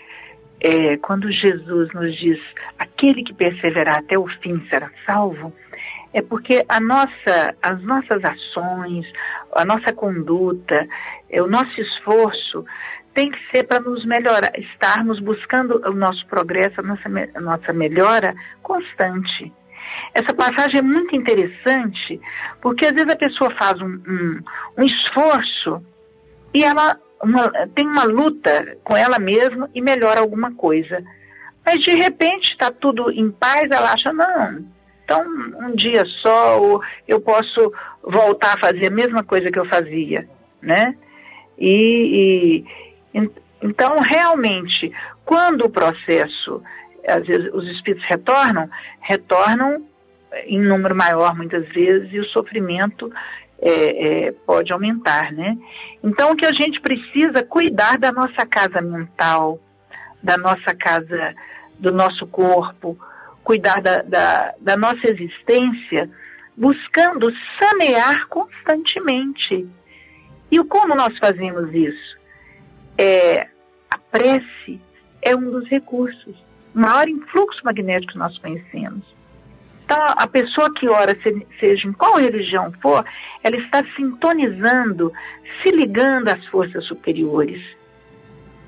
[0.61, 2.39] é, quando Jesus nos diz
[2.77, 5.53] aquele que perseverar até o fim será salvo,
[6.13, 9.05] é porque a nossa, as nossas ações,
[9.53, 10.87] a nossa conduta,
[11.29, 12.65] é, o nosso esforço
[13.13, 17.73] tem que ser para nos melhorar, estarmos buscando o nosso progresso, a nossa, a nossa
[17.73, 19.51] melhora constante.
[20.13, 22.19] Essa passagem é muito interessante,
[22.61, 24.39] porque às vezes a pessoa faz um, um,
[24.77, 25.81] um esforço
[26.53, 31.03] e ela uma, tem uma luta com ela mesma e melhora alguma coisa.
[31.65, 34.65] Mas de repente está tudo em paz, ela acha, não,
[35.03, 35.23] então
[35.59, 40.27] um dia só eu posso voltar a fazer a mesma coisa que eu fazia,
[40.61, 40.95] né?
[41.57, 42.63] E,
[43.13, 43.29] e
[43.61, 44.91] então, realmente,
[45.25, 46.61] quando o processo,
[47.05, 49.85] às vezes os espíritos retornam, retornam
[50.45, 53.11] em número maior muitas vezes e o sofrimento
[53.61, 55.57] é, é, pode aumentar, né?
[56.03, 59.59] Então, o que a gente precisa cuidar da nossa casa mental,
[60.21, 61.35] da nossa casa,
[61.77, 62.97] do nosso corpo,
[63.43, 66.09] cuidar da, da, da nossa existência,
[66.55, 69.67] buscando sanear constantemente.
[70.51, 72.19] E como nós fazemos isso?
[72.99, 73.47] é,
[73.89, 74.81] a prece
[75.21, 76.35] é um dos recursos,
[76.75, 79.05] o maior influxo magnético que nós conhecemos.
[79.89, 81.17] Então, a pessoa que ora,
[81.59, 83.03] seja em qual religião for,
[83.43, 85.11] ela está sintonizando,
[85.63, 87.59] se ligando às forças superiores.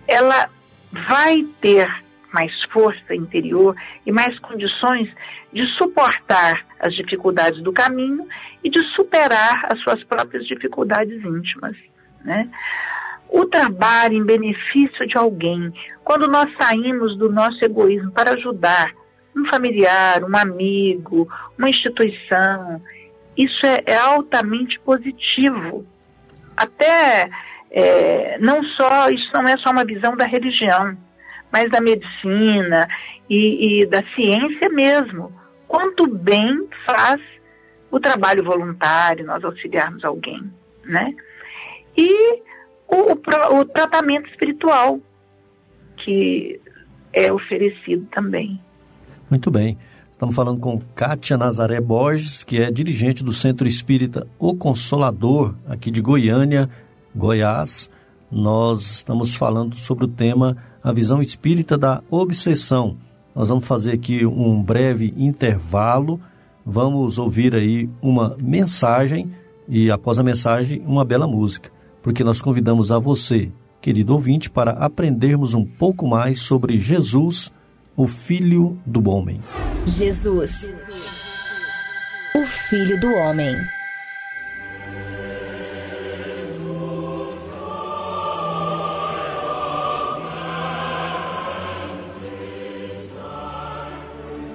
[0.07, 0.49] Ela
[0.91, 1.87] vai ter
[2.33, 5.09] mais força interior e mais condições
[5.53, 8.27] de suportar as dificuldades do caminho
[8.63, 11.77] e de superar as suas próprias dificuldades íntimas.
[12.25, 12.49] Né?
[13.31, 18.93] o trabalho em benefício de alguém, quando nós saímos do nosso egoísmo para ajudar
[19.35, 22.81] um familiar, um amigo, uma instituição,
[23.37, 25.85] isso é, é altamente positivo.
[26.55, 27.29] Até
[27.69, 30.97] é, não só, isso não é só uma visão da religião,
[31.51, 32.87] mas da medicina
[33.29, 35.33] e, e da ciência mesmo.
[35.67, 37.21] Quanto bem faz
[37.89, 40.51] o trabalho voluntário, nós auxiliarmos alguém,
[40.83, 41.13] né?
[41.95, 42.41] E
[42.87, 44.99] o, o, o tratamento espiritual
[45.95, 46.59] que
[47.13, 48.59] é oferecido também.
[49.31, 49.77] Muito bem.
[50.11, 55.89] Estamos falando com Kátia Nazaré Borges, que é dirigente do Centro Espírita O Consolador, aqui
[55.89, 56.69] de Goiânia,
[57.15, 57.89] Goiás.
[58.29, 62.97] Nós estamos falando sobre o tema A Visão Espírita da Obsessão.
[63.33, 66.19] Nós vamos fazer aqui um breve intervalo,
[66.65, 69.31] vamos ouvir aí uma mensagem
[69.65, 74.71] e após a mensagem, uma bela música porque nós convidamos a você, querido ouvinte, para
[74.71, 77.51] aprendermos um pouco mais sobre Jesus,
[78.01, 79.39] o Filho do Homem.
[79.85, 80.71] Jesus,
[82.33, 83.55] o Filho do Homem.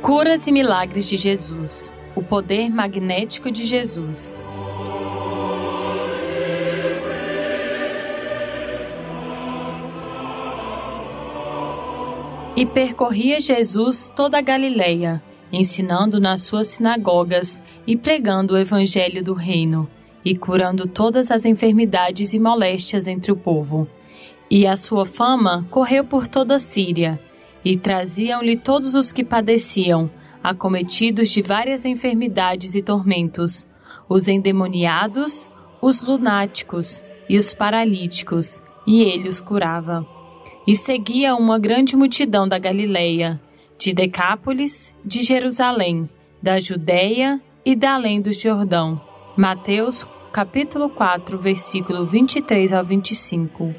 [0.03, 1.93] Curas e milagres de Jesus.
[2.17, 4.37] O poder magnético de Jesus.
[12.57, 19.35] E percorria Jesus toda a Galileia, ensinando nas suas sinagogas e pregando o evangelho do
[19.35, 19.87] reino,
[20.25, 23.87] e curando todas as enfermidades e moléstias entre o povo.
[24.51, 27.21] E a sua fama correu por toda a Síria,
[27.63, 30.11] e traziam-lhe todos os que padeciam,
[30.43, 33.69] acometidos de várias enfermidades e tormentos,
[34.09, 35.51] os endemoniados,
[35.83, 40.16] os lunáticos e os paralíticos, e ele os curava.
[40.67, 43.41] E seguia uma grande multidão da Galileia,
[43.79, 46.11] de Decápolis, de Jerusalém,
[46.43, 49.01] da Judéia e da além do Jordão.
[49.37, 53.73] Mateus capítulo 4, versículo 23 ao 25.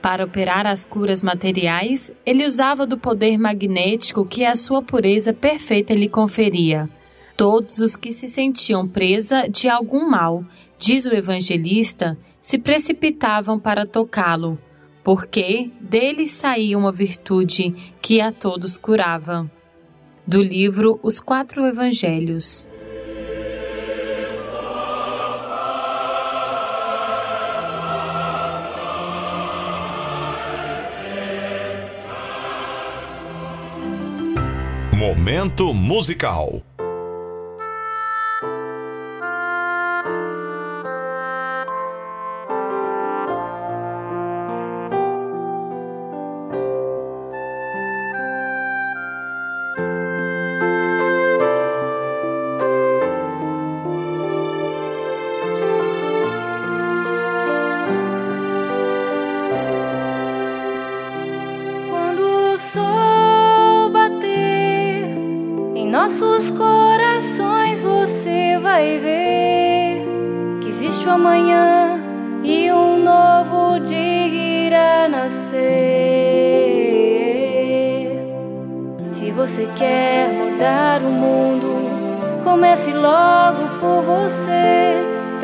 [0.00, 5.92] Para operar as curas materiais, ele usava do poder magnético que a sua pureza perfeita
[5.92, 6.88] lhe conferia.
[7.36, 10.42] Todos os que se sentiam presa de algum mal,
[10.78, 14.58] diz o evangelista, se precipitavam para tocá-lo,
[15.04, 19.50] porque dele saía uma virtude que a todos curava.
[20.26, 22.68] Do livro Os Quatro Evangelhos.
[34.96, 36.62] Momento musical.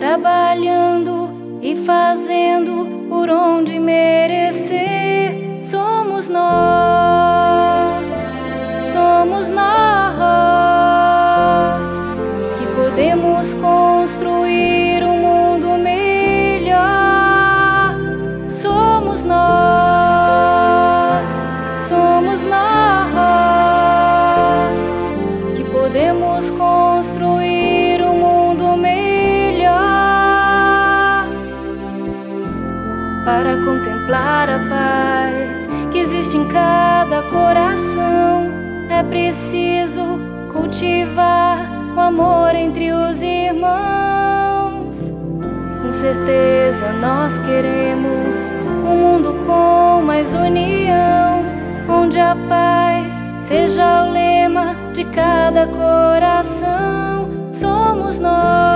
[0.08, 5.36] Trabalhando e fazendo por onde merecer.
[5.62, 8.06] Somos nós,
[8.90, 10.07] somos nós
[40.88, 45.12] cultivar o amor entre os irmãos.
[45.82, 48.40] Com certeza nós queremos
[48.86, 51.44] um mundo com mais união,
[51.88, 57.28] onde a paz seja o lema de cada coração.
[57.52, 58.67] Somos nós,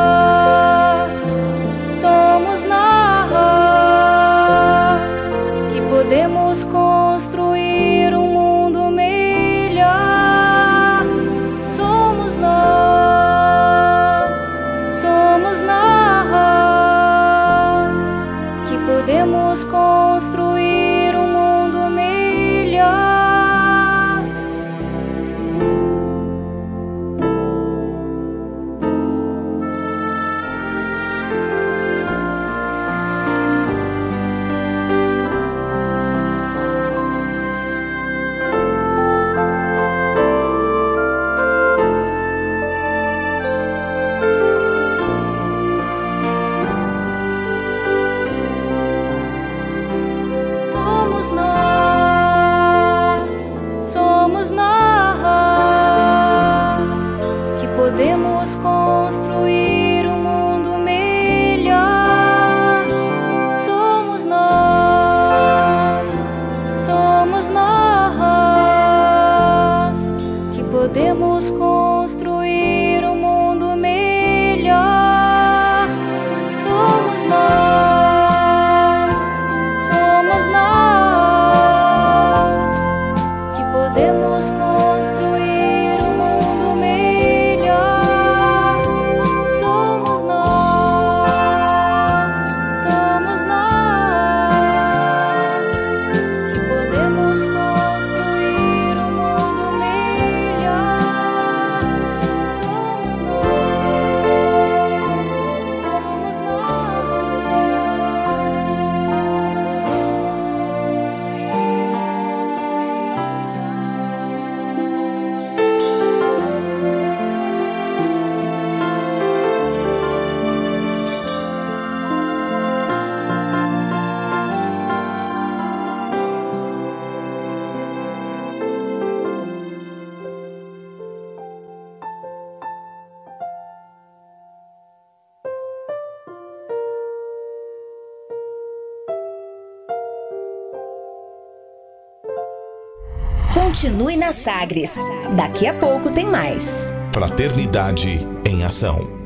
[143.83, 144.95] Continue na Sagres.
[145.37, 146.93] Daqui a pouco tem mais.
[147.13, 149.22] Fraternidade em Ação.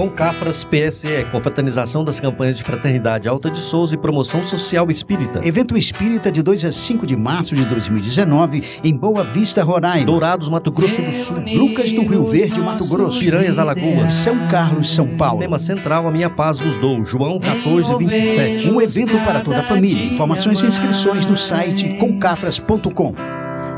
[0.00, 5.46] Com Cafras PSE, confraternização das campanhas de Fraternidade Alta de Souza e Promoção Social Espírita.
[5.46, 10.06] Evento Espírita de 2 a 5 de março de 2019 em Boa Vista, Roraima.
[10.06, 11.36] Dourados, Mato Grosso do Sul.
[11.54, 13.20] Lucas do Rio Verde, Mato Grosso.
[13.20, 14.14] Piranhas, Alagoas.
[14.14, 15.40] São Carlos, São Paulo.
[15.40, 17.04] Tema central, a minha paz vos dou.
[17.04, 18.70] João 14, 27.
[18.70, 20.02] Um evento para toda a família.
[20.02, 23.14] Informações e inscrições no site concafras.com.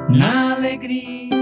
[0.09, 1.41] Na alegria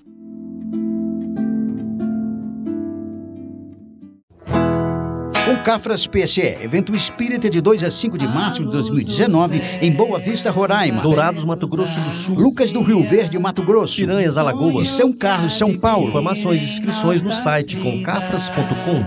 [5.45, 10.19] Com Cafras PSE, evento espírita de 2 a 5 de março de 2019, em Boa
[10.19, 11.01] Vista, Roraima.
[11.01, 12.35] Dourados, Mato Grosso do Sul.
[12.35, 13.97] Lucas do Rio Verde, Mato Grosso.
[13.97, 14.87] Piranhas, Alagoas.
[14.87, 16.09] E São Carlos, São Paulo.
[16.09, 19.05] Informações e inscrições no site concafras.com.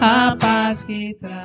[0.00, 1.44] A paz que traz.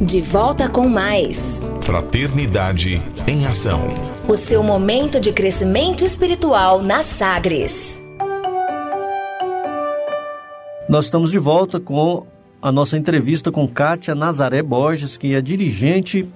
[0.00, 1.62] De volta com mais.
[1.80, 3.88] Fraternidade em Ação.
[4.28, 8.00] O seu momento de crescimento espiritual na Sagres.
[10.88, 12.26] Nós estamos de volta com
[12.62, 16.28] a nossa entrevista com Kátia Nazaré Borges, que é dirigente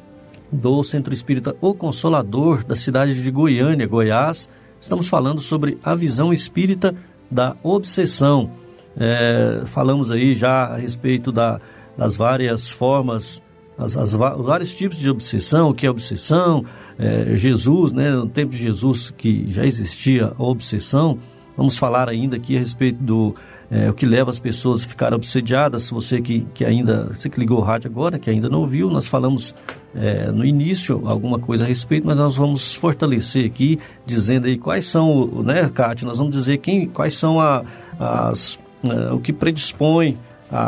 [0.51, 4.49] do Centro Espírita O Consolador da cidade de Goiânia, Goiás.
[4.81, 6.93] Estamos falando sobre a visão espírita
[7.31, 8.51] da obsessão.
[8.99, 11.61] É, falamos aí já a respeito da,
[11.97, 13.41] das várias formas,
[13.79, 16.65] as, as, os vários tipos de obsessão, o que é obsessão,
[16.99, 21.21] é, Jesus, né, no tempo de Jesus que já existia a obsessão.
[21.57, 23.35] Vamos falar ainda aqui a respeito do
[23.71, 25.91] é, o que leva as pessoas a ficar obsediadas.
[25.91, 29.09] Você que, que ainda, você que ligou o rádio agora, que ainda não ouviu, nós
[29.09, 29.55] falamos
[29.95, 34.87] é, no início alguma coisa a respeito, mas nós vamos fortalecer aqui, dizendo aí quais
[34.87, 37.65] são, né, Cátia, nós vamos dizer quem, quais são a,
[37.99, 40.17] as, é, o que predispõe
[40.51, 40.59] a,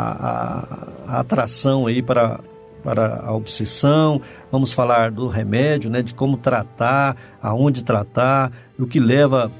[1.07, 2.39] a, a atração aí para,
[2.83, 4.21] para a obsessão,
[4.51, 9.51] vamos falar do remédio, né, de como tratar, aonde tratar, o que leva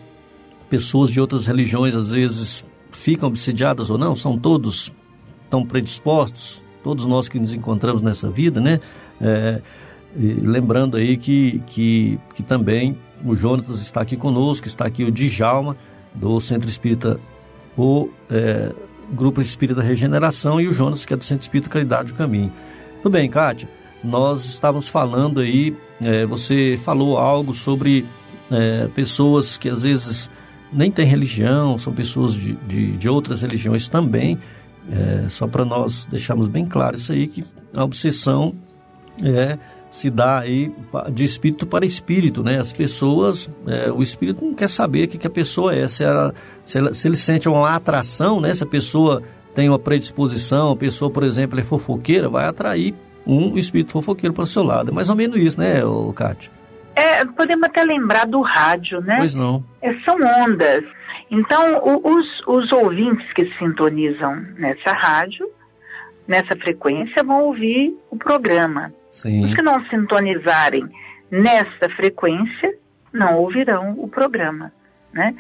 [0.69, 2.65] pessoas de outras religiões às vezes
[2.99, 4.93] ficam obsidiadas ou não, são todos
[5.49, 8.79] tão predispostos, todos nós que nos encontramos nessa vida, né?
[9.21, 9.61] É,
[10.15, 15.75] lembrando aí que, que, que também o Jonatas está aqui conosco, está aqui o Djalma,
[16.13, 17.19] do Centro Espírita,
[17.77, 18.73] o é,
[19.11, 22.51] Grupo Espírita Regeneração, e o Jonas, que é do Centro Espírita Caridade do Caminho.
[23.01, 23.69] Tudo bem, Kátia,
[24.03, 28.05] nós estávamos falando aí, é, você falou algo sobre
[28.51, 30.29] é, pessoas que às vezes
[30.71, 34.37] nem tem religião, são pessoas de, de, de outras religiões também.
[34.91, 37.43] É, só para nós deixarmos bem claro isso aí, que
[37.75, 38.55] a obsessão
[39.23, 39.57] é,
[39.91, 40.71] se dá aí
[41.13, 42.59] de espírito para espírito, né?
[42.59, 46.03] As pessoas, é, o espírito não quer saber o que, que a pessoa é, se,
[46.03, 46.33] ela,
[46.65, 48.53] se, ela, se ele sente uma atração, né?
[48.53, 49.21] Se a pessoa
[49.53, 52.95] tem uma predisposição, a pessoa, por exemplo, é fofoqueira, vai atrair
[53.25, 54.89] um espírito fofoqueiro para o seu lado.
[54.89, 55.81] É mais ou menos isso, né,
[56.15, 56.51] Cátia?
[56.99, 59.15] É, podemos até lembrar do rádio, né?
[59.19, 59.63] Pois não.
[59.81, 60.83] É, são ondas.
[61.31, 65.49] Então, o, os, os ouvintes que sintonizam nessa rádio,
[66.27, 68.93] nessa frequência, vão ouvir o programa.
[69.09, 69.45] Sim.
[69.45, 70.89] Os que não sintonizarem
[71.31, 72.75] nessa frequência,
[73.13, 74.73] não ouvirão o programa,
[75.13, 75.33] né?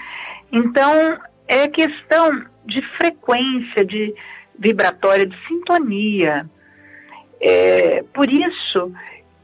[0.53, 4.15] Então, é questão de frequência, de
[4.57, 6.49] vibratória, de sintonia.
[7.41, 8.93] É, por isso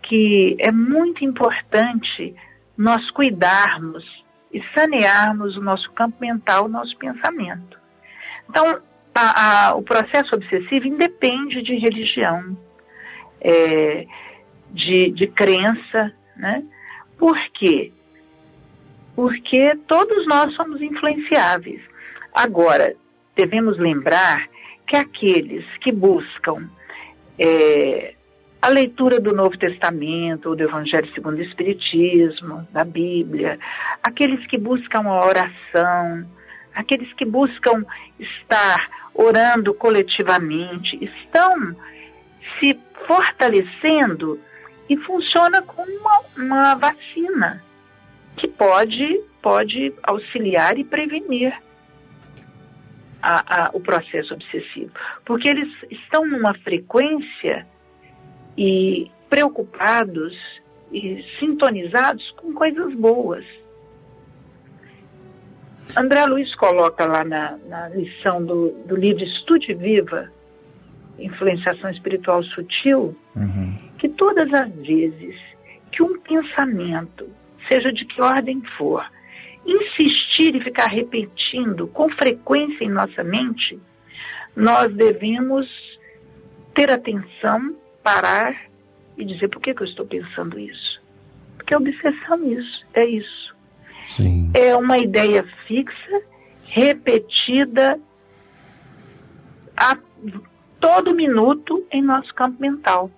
[0.05, 2.35] que é muito importante
[2.77, 7.79] nós cuidarmos e sanearmos o nosso campo mental, o nosso pensamento.
[8.47, 8.79] Então,
[9.13, 12.55] a, a, o processo obsessivo independe de religião,
[13.41, 14.05] é,
[14.71, 16.63] de, de crença, né?
[17.17, 17.91] Por quê?
[19.15, 21.81] Porque todos nós somos influenciáveis.
[22.33, 22.95] Agora,
[23.35, 24.47] devemos lembrar
[24.85, 26.69] que aqueles que buscam
[27.39, 28.13] é,
[28.65, 33.59] a leitura do Novo Testamento, do Evangelho segundo o Espiritismo, da Bíblia,
[34.01, 36.27] aqueles que buscam a oração,
[36.73, 37.85] aqueles que buscam
[38.19, 41.75] estar orando coletivamente, estão
[42.59, 44.39] se fortalecendo
[44.89, 47.63] e funciona como uma, uma vacina
[48.35, 51.53] que pode, pode auxiliar e prevenir
[53.21, 54.91] a, a, o processo obsessivo.
[55.23, 57.67] Porque eles estão numa frequência
[58.57, 60.37] e preocupados
[60.91, 63.45] e sintonizados com coisas boas.
[65.95, 70.31] André Luiz coloca lá na, na lição do, do livro Estude Viva,
[71.17, 73.77] Influenciação Espiritual Sutil, uhum.
[73.97, 75.35] que todas as vezes
[75.91, 77.29] que um pensamento,
[77.67, 79.09] seja de que ordem for,
[79.65, 83.79] insistir e ficar repetindo com frequência em nossa mente,
[84.55, 85.67] nós devemos
[86.73, 87.75] ter atenção,
[88.05, 88.55] parar
[89.17, 91.01] e dizer por que, que eu estou pensando isso.
[91.57, 93.55] Porque a obsessão é isso, é isso.
[94.05, 94.51] Sim.
[94.53, 96.21] É uma ideia fixa,
[96.65, 97.99] repetida
[99.75, 99.97] a
[100.79, 103.09] todo minuto em nosso campo mental.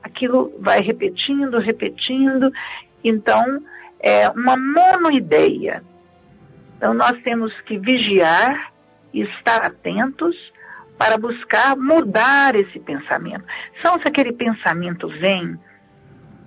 [0.00, 2.52] Aquilo vai repetindo, repetindo.
[3.02, 3.60] Então,
[3.98, 5.82] é uma monoideia.
[6.76, 8.72] Então, nós temos que vigiar
[9.12, 10.36] e estar atentos
[10.98, 13.44] para buscar mudar esse pensamento.
[13.80, 15.56] São se aquele pensamento vem,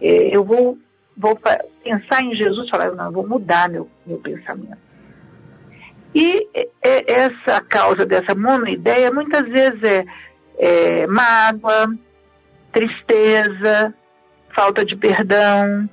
[0.02, 0.78] é, eu vou,
[1.16, 1.40] vou
[1.84, 4.78] pensar em Jesus e falar, não, eu vou mudar meu, meu pensamento.
[6.14, 10.06] E é, essa causa dessa monoideia muitas vezes é,
[10.58, 11.96] é mágoa,
[12.74, 13.94] tristeza,
[14.50, 15.90] falta de perdão,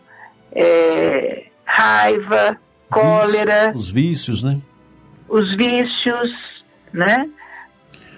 [0.51, 2.59] é, raiva,
[2.91, 3.73] cólera.
[3.73, 4.61] Os vícios, né?
[5.29, 7.29] Os vícios, né?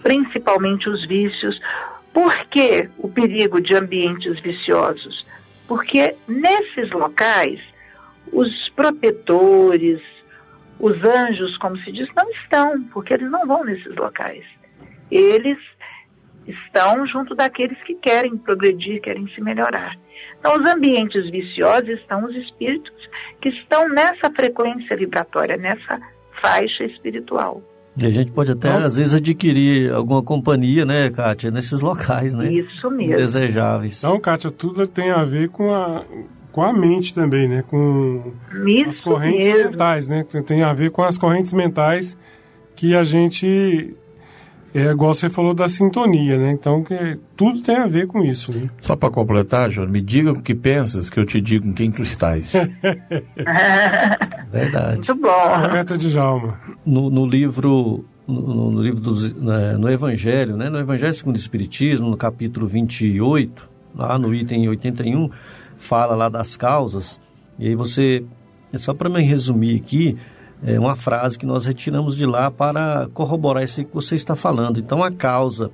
[0.03, 1.61] Principalmente os vícios.
[2.13, 5.27] Por que o perigo de ambientes viciosos?
[5.69, 7.61] Porque nesses locais,
[8.33, 10.01] os protetores,
[10.79, 14.45] os anjos, como se diz, não estão, porque eles não vão nesses locais.
[15.11, 15.59] Eles
[16.47, 19.97] estão junto daqueles que querem progredir, querem se melhorar.
[20.39, 23.09] Então, os ambientes viciosos estão os espíritos
[23.41, 26.01] que estão nessa frequência vibratória, nessa
[26.41, 27.63] faixa espiritual.
[28.01, 32.33] E a gente pode até, então, às vezes, adquirir alguma companhia, né, Kátia, nesses locais,
[32.35, 32.51] né?
[32.51, 33.17] Isso mesmo.
[33.17, 33.99] Desejáveis.
[33.99, 36.03] Então, Kátia, tudo tem a ver com a,
[36.51, 37.63] com a mente também, né?
[37.69, 38.33] Com
[38.67, 39.71] Isso as correntes mesmo.
[39.73, 40.25] mentais, né?
[40.47, 42.17] Tem a ver com as correntes mentais
[42.75, 43.95] que a gente
[44.75, 46.53] é igual você falou da sintonia, né?
[46.53, 48.71] Então que tudo tem a ver com isso, né?
[48.79, 51.91] Só para completar, João, me diga o que pensas que eu te digo em quem
[51.91, 52.53] tu estás.
[54.51, 54.97] Verdade.
[54.97, 55.63] Muito bom.
[55.63, 56.61] Roberta de Jalma.
[56.87, 60.71] No, no livro no, no livro do, né, no Evangelho, né?
[60.71, 65.31] No Evangelho segundo o Espiritismo, no capítulo 28, lá no item 81,
[65.77, 67.21] fala lá das causas.
[67.59, 68.25] E aí você,
[68.75, 70.17] só para me resumir aqui,
[70.63, 74.79] é uma frase que nós retiramos de lá para corroborar isso que você está falando.
[74.79, 75.71] Então, a causa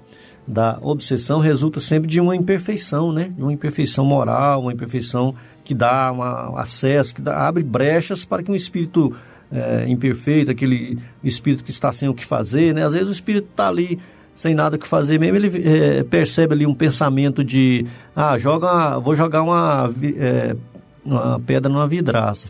[0.46, 3.32] da obsessão resulta sempre de uma imperfeição, né?
[3.36, 5.34] De uma imperfeição moral, uma imperfeição
[5.64, 9.12] que dá um acesso, que dá, abre brechas para que um espírito
[9.50, 12.84] é, imperfeito, aquele espírito que está sem o que fazer, né?
[12.84, 13.98] Às vezes o espírito está ali
[14.36, 18.98] sem nada o que fazer mesmo, ele é, percebe ali um pensamento de, ah, joga
[18.98, 20.54] vou jogar uma, é,
[21.02, 22.48] uma pedra numa vidraça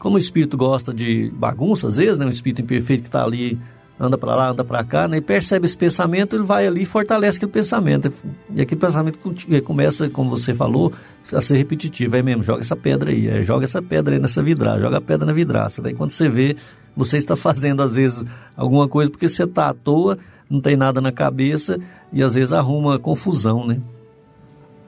[0.00, 2.24] como o espírito gosta de bagunça, às vezes, né?
[2.24, 3.58] Um espírito imperfeito que está ali,
[3.98, 5.18] anda para lá, anda para cá, né?
[5.18, 8.10] E percebe esse pensamento, ele vai ali e fortalece aquele pensamento.
[8.54, 9.20] E aquele pensamento
[9.62, 10.90] começa, como você falou,
[11.30, 12.16] a ser repetitivo.
[12.16, 15.00] É mesmo, joga essa pedra aí, é, joga essa pedra aí nessa vidraça, joga a
[15.02, 15.82] pedra na vidraça.
[15.82, 16.56] Daí quando você vê,
[16.96, 18.24] você está fazendo, às vezes,
[18.56, 20.16] alguma coisa porque você está à toa,
[20.48, 21.78] não tem nada na cabeça
[22.10, 23.78] e às vezes arruma confusão, né?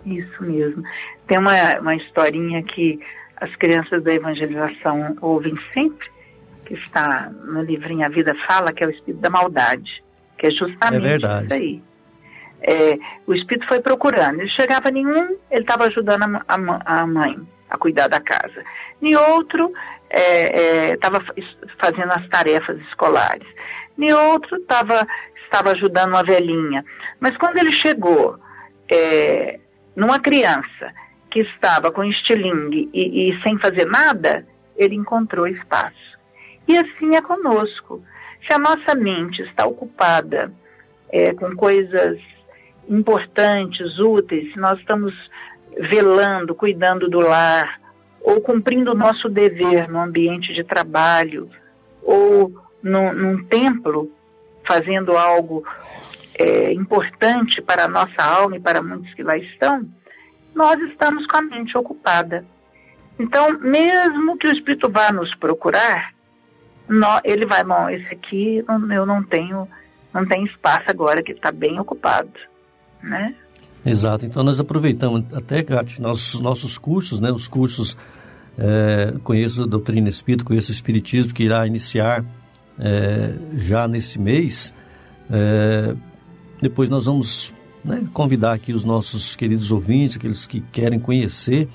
[0.06, 0.82] Isso mesmo.
[1.26, 2.98] Tem uma, uma historinha que
[3.42, 6.08] as crianças da evangelização ouvem sempre,
[6.64, 10.04] que está no livrinho A Vida Fala, que é o espírito da maldade,
[10.38, 11.82] que é justamente é isso aí.
[12.60, 17.36] É, o espírito foi procurando, ele chegava nenhum, ele estava ajudando a, a, a, mãe
[17.68, 18.62] a cuidar da casa.
[19.00, 19.72] Nem outro
[20.08, 21.44] estava é, é,
[21.76, 23.48] fazendo as tarefas escolares.
[23.98, 25.04] Nem outro tava,
[25.44, 26.84] estava ajudando uma velhinha.
[27.18, 28.38] Mas quando ele chegou
[28.88, 29.58] é,
[29.96, 30.94] numa criança
[31.32, 36.18] que estava com estilingue e, e sem fazer nada, ele encontrou espaço.
[36.68, 38.04] E assim é conosco.
[38.46, 40.52] Se a nossa mente está ocupada
[41.08, 42.20] é, com coisas
[42.86, 45.14] importantes, úteis, se nós estamos
[45.78, 47.80] velando, cuidando do lar,
[48.20, 51.48] ou cumprindo o nosso dever no ambiente de trabalho,
[52.02, 52.52] ou
[52.82, 54.12] no, num templo,
[54.64, 55.64] fazendo algo
[56.34, 59.88] é, importante para a nossa alma e para muitos que lá estão,
[60.54, 62.44] nós estamos com a mente ocupada.
[63.18, 66.12] Então, mesmo que o Espírito vá nos procurar,
[67.24, 69.68] ele vai, bom, esse aqui eu não tenho,
[70.12, 72.32] não tem espaço agora, que está bem ocupado,
[73.02, 73.34] né?
[73.84, 74.24] Exato.
[74.24, 77.32] Então nós aproveitamos até, Gat, nossos, nossos cursos, né?
[77.32, 77.96] Os cursos,
[78.58, 82.24] é, conheço a doutrina espírita, conheço o espiritismo, que irá iniciar
[82.78, 84.72] é, já nesse mês.
[85.30, 85.94] É,
[86.60, 87.54] depois nós vamos
[87.84, 91.68] né, convidar aqui os nossos queridos ouvintes, aqueles que querem conhecer,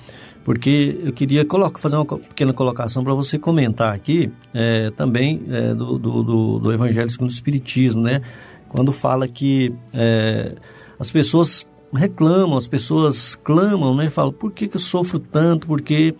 [0.44, 5.74] porque eu queria colocar, fazer uma pequena colocação para você comentar aqui é, também é,
[5.74, 8.22] do, do, do, Evangelho segundo o Espiritismo, né?
[8.68, 10.54] Quando fala que é,
[10.98, 14.08] as pessoas reclamam, as pessoas clamam, né?
[14.08, 15.66] Falam, por que, que eu sofro tanto?
[15.66, 16.14] Por que,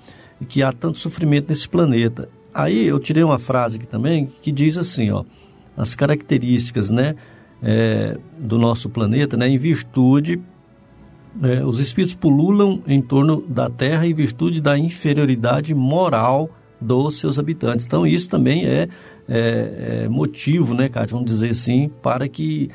[0.46, 2.28] que há tanto sofrimento nesse planeta?
[2.52, 5.24] Aí eu tirei uma frase aqui também que diz assim, ó,
[5.74, 7.14] as características, né?
[7.62, 10.40] É, do nosso planeta, né, em virtude,
[11.42, 16.50] é, os espíritos pululam em torno da Terra em virtude da inferioridade moral
[16.80, 17.86] dos seus habitantes.
[17.86, 18.88] Então isso também é,
[19.28, 22.70] é, é motivo, né, Cátia, vamos dizer assim, para que,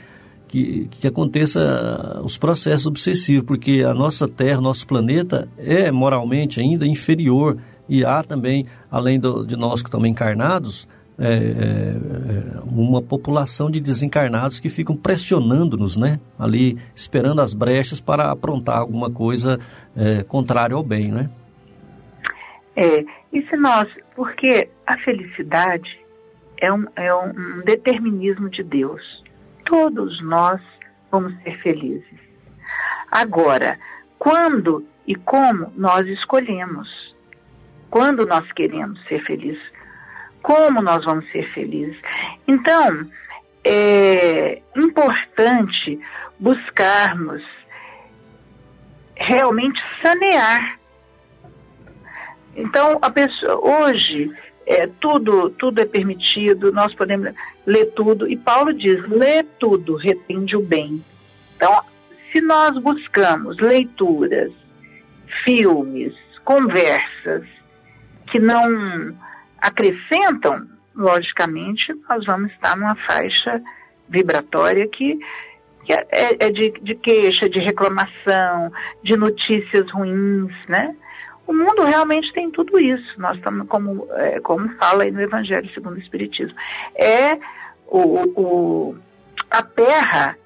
[0.48, 6.86] que, que aconteça os processos obsessivos, porque a nossa Terra, nosso planeta é moralmente ainda
[6.86, 7.58] inferior
[7.88, 10.88] e há também, além do, de nós que estamos encarnados,
[11.20, 16.20] é, é, é, uma população de desencarnados que ficam pressionando-nos, né?
[16.38, 19.60] Ali esperando as brechas para aprontar alguma coisa
[19.96, 21.30] é, contrária ao bem, né?
[22.76, 26.00] É, se nós, porque a felicidade
[26.58, 29.24] é um, é um determinismo de Deus.
[29.66, 30.62] Todos nós
[31.12, 32.20] vamos ser felizes.
[33.12, 33.80] Agora,
[34.18, 37.14] quando e como nós escolhemos,
[37.90, 39.62] quando nós queremos ser felizes,
[40.44, 41.98] como nós vamos ser felizes.
[42.48, 43.10] Então,
[43.64, 46.00] é importante
[46.38, 47.42] buscarmos
[49.16, 50.78] realmente sanear.
[52.56, 54.32] Então, a pessoa hoje
[54.66, 57.34] é, tudo tudo é permitido, nós podemos
[57.66, 61.04] ler tudo e Paulo diz: lê tudo, retende o bem.
[61.56, 61.82] Então,
[62.32, 64.52] se nós buscamos leituras,
[65.26, 66.14] filmes,
[66.44, 67.46] conversas
[68.28, 69.16] que não
[69.64, 73.62] acrescentam, logicamente, nós vamos estar numa faixa
[74.10, 75.18] vibratória que,
[75.86, 76.06] que é,
[76.38, 80.94] é de, de, queixa, de reclamação, de notícias ruins, né?
[81.48, 83.20] O mundo realmente tem tudo isso.
[83.20, 86.58] Nós estamos, como, é, como fala aí no Evangelho segundo o Espiritismo,
[86.94, 87.40] é
[87.88, 88.96] o, o
[89.50, 90.38] a Terra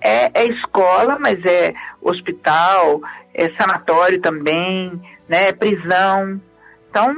[0.00, 3.02] é, é, escola, mas é hospital,
[3.34, 5.48] é sanatório também, né?
[5.48, 6.40] É prisão.
[6.88, 7.14] Então,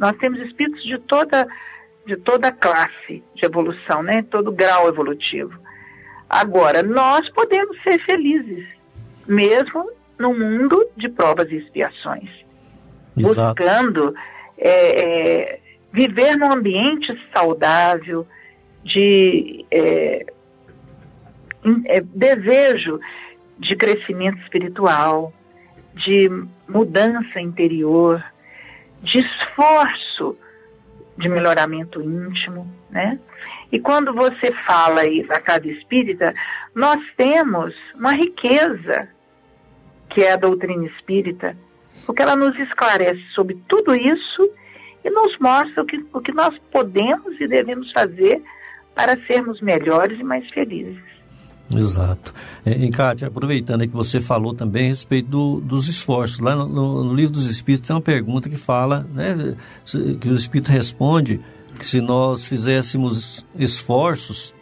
[0.00, 1.46] nós temos espíritos de toda,
[2.06, 4.24] de toda classe de evolução, né?
[4.30, 5.52] todo grau evolutivo.
[6.26, 8.66] Agora, nós podemos ser felizes,
[9.26, 12.30] mesmo no mundo de provas e expiações.
[13.14, 13.62] Exato.
[13.62, 14.14] Buscando
[14.56, 15.60] é, é,
[15.92, 18.26] viver num ambiente saudável,
[18.82, 20.24] de é,
[21.84, 22.98] é desejo
[23.58, 25.30] de crescimento espiritual,
[25.94, 26.30] de
[26.66, 28.24] mudança interior,
[29.02, 30.36] de esforço
[31.16, 33.18] de melhoramento íntimo, né?
[33.70, 36.34] E quando você fala aí da casa espírita,
[36.74, 39.08] nós temos uma riqueza
[40.08, 41.56] que é a doutrina espírita,
[42.04, 44.50] porque ela nos esclarece sobre tudo isso
[45.04, 48.42] e nos mostra o que, o que nós podemos e devemos fazer
[48.94, 50.98] para sermos melhores e mais felizes.
[51.74, 52.34] Exato.
[52.64, 56.40] É, e, aproveitando que você falou também a respeito do, dos esforços.
[56.40, 59.54] Lá no, no, no, livro dos Espíritos tem uma pergunta que fala, né,
[60.20, 61.40] que o Espírito responde
[61.78, 64.54] que se nós fizéssemos esforços,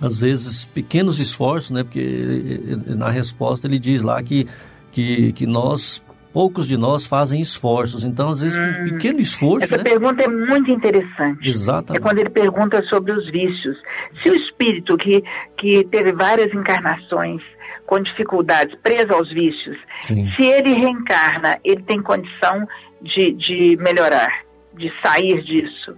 [0.00, 4.46] às vezes pequenos esforços, né, porque na resposta ele diz lá que,
[4.90, 6.02] que, que nós
[6.32, 8.04] poucos de nós fazem esforços.
[8.04, 8.84] Então, às vezes, um hum.
[8.90, 9.64] pequeno esforço.
[9.64, 9.82] Essa né?
[9.82, 11.48] pergunta é muito interessante.
[11.48, 12.00] Exatamente.
[12.00, 13.76] É quando ele pergunta sobre os vícios.
[14.22, 15.22] Se o espírito que,
[15.56, 17.42] que teve várias encarnações
[17.86, 20.30] com dificuldades, preso aos vícios, Sim.
[20.30, 22.66] se ele reencarna, ele tem condição
[23.00, 24.42] de, de melhorar,
[24.74, 25.96] de sair disso.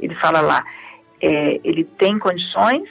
[0.00, 0.64] Ele fala lá,
[1.20, 2.88] é, ele tem condições,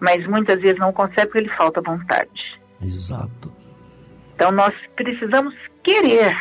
[0.00, 2.60] mas muitas vezes não consegue porque ele falta vontade.
[2.80, 3.52] Exato.
[4.34, 5.54] Então nós precisamos
[5.84, 6.36] querer.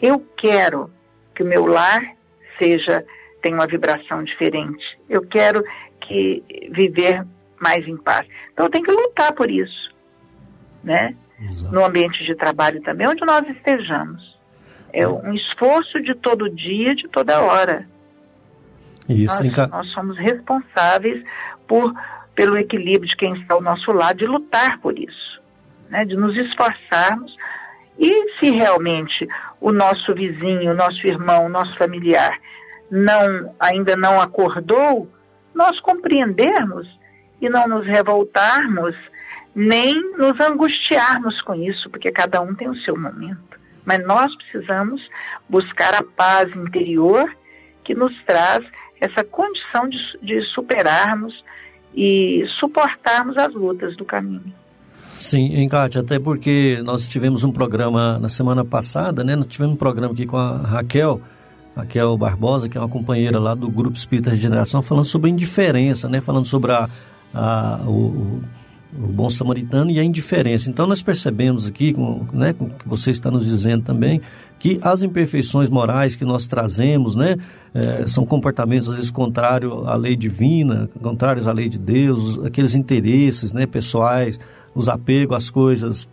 [0.00, 0.90] Eu quero
[1.34, 2.16] que o meu lar
[2.58, 3.04] seja
[3.40, 4.98] tenha uma vibração diferente.
[5.08, 5.64] Eu quero
[6.00, 7.24] que viver
[7.60, 8.26] mais em paz.
[8.52, 9.94] Então eu tenho que lutar por isso,
[10.82, 11.14] né?
[11.40, 11.72] Exato.
[11.72, 14.32] No ambiente de trabalho também, onde nós estejamos.
[14.92, 17.88] É um esforço de todo dia, de toda hora.
[19.08, 21.24] Isso, nós, nós somos responsáveis
[21.66, 21.94] por
[22.34, 25.42] pelo equilíbrio de quem está ao nosso lado de lutar por isso
[25.92, 27.36] né, de nos esforçarmos
[27.98, 29.28] e se realmente
[29.60, 32.38] o nosso vizinho, o nosso irmão, o nosso familiar
[32.90, 35.10] não ainda não acordou,
[35.54, 36.88] nós compreendermos
[37.40, 38.96] e não nos revoltarmos
[39.54, 43.60] nem nos angustiarmos com isso, porque cada um tem o seu momento.
[43.84, 45.06] Mas nós precisamos
[45.48, 47.34] buscar a paz interior
[47.84, 48.64] que nos traz
[49.00, 51.44] essa condição de, de superarmos
[51.94, 54.54] e suportarmos as lutas do caminho.
[55.22, 59.36] Sim, Encate, até porque nós tivemos um programa na semana passada, né?
[59.36, 61.20] Nós tivemos um programa aqui com a Raquel,
[61.76, 66.20] Raquel Barbosa, que é uma companheira lá do Grupo Espírita Regeneração, falando sobre indiferença, né?
[66.20, 66.90] Falando sobre a,
[67.32, 68.42] a o,
[68.92, 70.68] o, bom samaritano e a indiferença.
[70.68, 74.20] Então nós percebemos aqui, com, né, com o que você está nos dizendo também,
[74.58, 77.36] que as imperfeições morais que nós trazemos, né,
[77.72, 82.74] é, são comportamentos às vezes contrários à lei divina, contrários à lei de Deus, aqueles
[82.74, 84.40] interesses, né, pessoais,
[84.74, 86.08] os apegos às coisas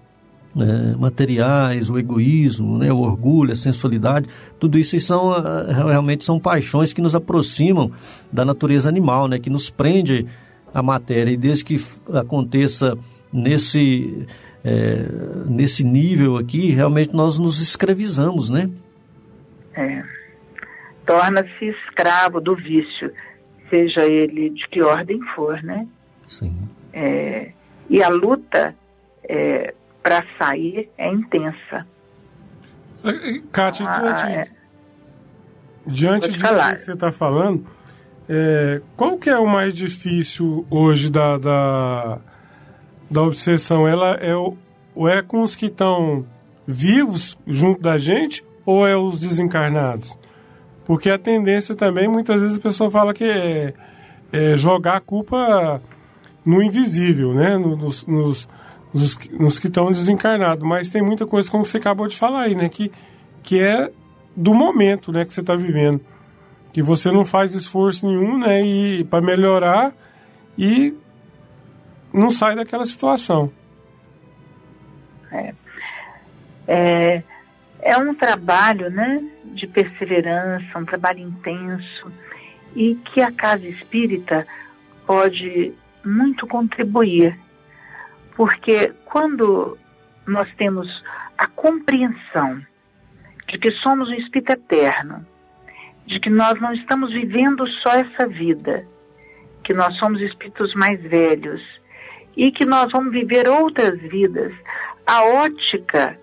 [0.56, 4.28] né, materiais, o egoísmo, né, o orgulho, a sensualidade,
[4.60, 7.92] tudo isso são eh, realmente são paixões que nos aproximam
[8.32, 10.26] da natureza animal, né, que nos prende
[10.74, 11.82] à matéria e desde que
[12.14, 12.98] aconteça
[13.32, 14.26] nesse
[14.64, 15.06] é,
[15.48, 18.70] nesse nível aqui, realmente nós nos escravizamos, né?
[19.74, 20.04] É.
[21.06, 23.12] Torna-se escravo do vício,
[23.70, 25.88] seja ele de que ordem for, né?
[26.28, 26.54] Sim.
[26.92, 27.54] É,
[27.90, 28.76] e a luta
[29.24, 31.86] é, para sair é intensa.
[33.52, 34.48] Kátia, ah, diante, é.
[35.86, 37.66] diante disso que você está falando,
[38.28, 42.20] é, qual que é o mais difícil hoje da, da,
[43.10, 43.88] da obsessão?
[43.88, 44.58] Ela é, ou
[45.08, 46.26] é com os que estão
[46.68, 50.18] vivos junto da gente ou é os desencarnados?
[50.86, 53.74] Porque a tendência também, muitas vezes a pessoa fala que é,
[54.32, 55.82] é jogar a culpa
[56.46, 57.58] no invisível, né?
[57.58, 58.50] Nos, nos,
[58.94, 60.68] nos, nos que estão desencarnados.
[60.68, 62.70] Mas tem muita coisa, como você acabou de falar aí, né?
[62.70, 62.92] Que,
[63.44, 63.92] que é
[64.36, 66.02] do momento né, que você está vivendo.
[66.72, 69.94] Que você não faz esforço nenhum né, e para melhorar
[70.58, 70.94] e
[72.14, 73.52] não sai daquela situação.
[75.32, 75.54] É.
[76.68, 77.24] é,
[77.82, 82.12] é um trabalho né, de perseverança, um trabalho intenso
[82.76, 84.48] e que a casa espírita
[85.06, 85.74] pode
[86.06, 87.38] muito contribuir,
[88.36, 89.78] porque quando
[90.26, 91.04] nós temos
[91.38, 92.62] a compreensão
[93.48, 95.26] de que somos um espírito eterno,
[96.06, 98.88] de que nós não estamos vivendo só essa vida,
[99.64, 101.62] que nós somos espíritos mais velhos
[102.36, 104.54] e que nós vamos viver outras vidas,
[105.06, 106.20] a ótica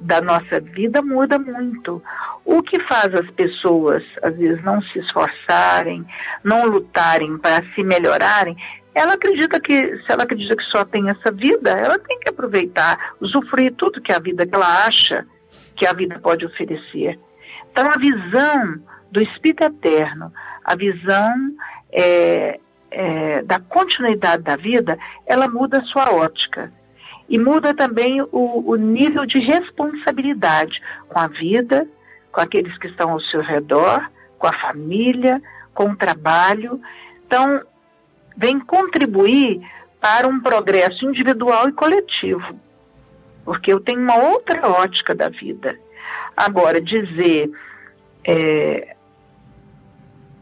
[0.00, 2.02] da nossa vida muda muito.
[2.44, 6.06] O que faz as pessoas, às vezes, não se esforçarem,
[6.42, 8.56] não lutarem para se melhorarem,
[8.94, 13.14] ela acredita que, se ela acredita que só tem essa vida, ela tem que aproveitar,
[13.20, 15.26] usufruir tudo que a vida que ela acha
[15.76, 17.18] que a vida pode oferecer.
[17.70, 18.80] Então, a visão
[19.10, 20.32] do Espírito Eterno,
[20.64, 21.34] a visão
[21.92, 22.58] é,
[22.90, 26.72] é, da continuidade da vida, ela muda a sua ótica.
[27.30, 31.86] E muda também o, o nível de responsabilidade com a vida,
[32.32, 35.40] com aqueles que estão ao seu redor, com a família,
[35.72, 36.80] com o trabalho.
[37.24, 37.62] Então,
[38.36, 39.60] vem contribuir
[40.00, 42.58] para um progresso individual e coletivo.
[43.44, 45.78] Porque eu tenho uma outra ótica da vida.
[46.36, 47.48] Agora, dizer.
[48.26, 48.96] É,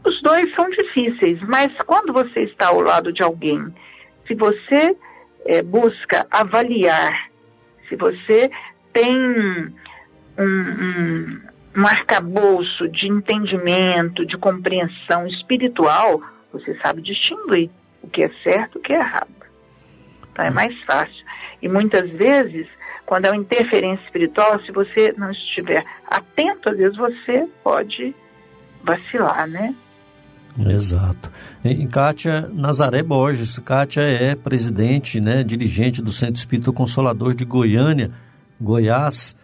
[0.03, 3.73] os dois são difíceis, mas quando você está ao lado de alguém,
[4.25, 4.95] se você
[5.45, 7.29] é, busca avaliar,
[7.87, 8.51] se você
[8.93, 9.73] tem um,
[10.37, 11.41] um,
[11.75, 16.21] um arcabouço de entendimento, de compreensão espiritual,
[16.51, 17.69] você sabe distinguir
[18.01, 19.29] o que é certo e o que é errado.
[20.31, 21.25] Então é mais fácil.
[21.61, 22.67] E muitas vezes,
[23.05, 28.15] quando é uma interferência espiritual, se você não estiver atento, às vezes você pode
[28.83, 29.75] vacilar, né?
[30.57, 31.31] Exato.
[31.63, 33.59] E Kátia Nazaré Borges.
[33.59, 38.11] Kátia é presidente, né, dirigente do Centro Espírita Consolador de Goiânia,
[38.59, 39.35] Goiás,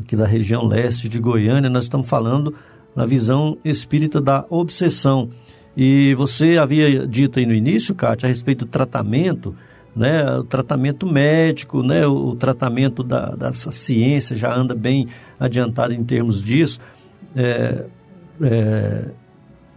[0.00, 1.70] aqui da região leste de Goiânia.
[1.70, 2.54] Nós estamos falando
[2.94, 5.30] na visão espírita da obsessão.
[5.76, 9.54] E você havia dito aí no início, Kátia, a respeito do tratamento,
[9.96, 15.06] né, o tratamento médico, né, o tratamento da, dessa ciência já anda bem
[15.40, 16.78] adiantado em termos disso.
[17.34, 17.84] É,
[18.42, 19.04] é,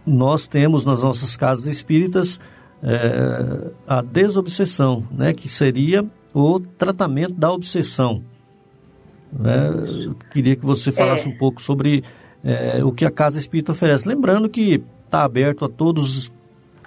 [0.06, 2.38] nós temos nas nossas casas espíritas
[2.82, 8.22] é, a desobsessão, né, que seria o tratamento da obsessão.
[9.32, 9.68] Né?
[10.04, 11.30] Eu queria que você falasse é.
[11.30, 12.04] um pouco sobre
[12.44, 14.08] é, o que a casa espírita oferece.
[14.08, 16.30] Lembrando que está aberto a todos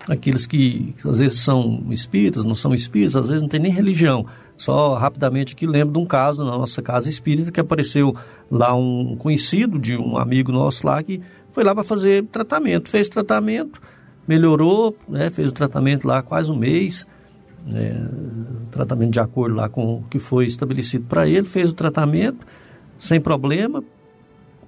[0.08, 3.72] aqueles que, que às vezes são espíritas, não são espíritas, às vezes não tem nem
[3.72, 4.26] religião.
[4.58, 8.14] Só rapidamente aqui lembro de um caso na nossa casa espírita que apareceu
[8.52, 11.22] lá um conhecido de um amigo nosso lá que
[11.52, 12.90] foi lá para fazer tratamento.
[12.90, 13.82] Fez tratamento,
[14.28, 17.08] melhorou, né, fez o tratamento lá quase um mês
[17.74, 17.96] é,
[18.72, 22.46] tratamento de acordo lá com o que foi estabelecido para ele, fez o tratamento
[23.00, 23.84] sem problema,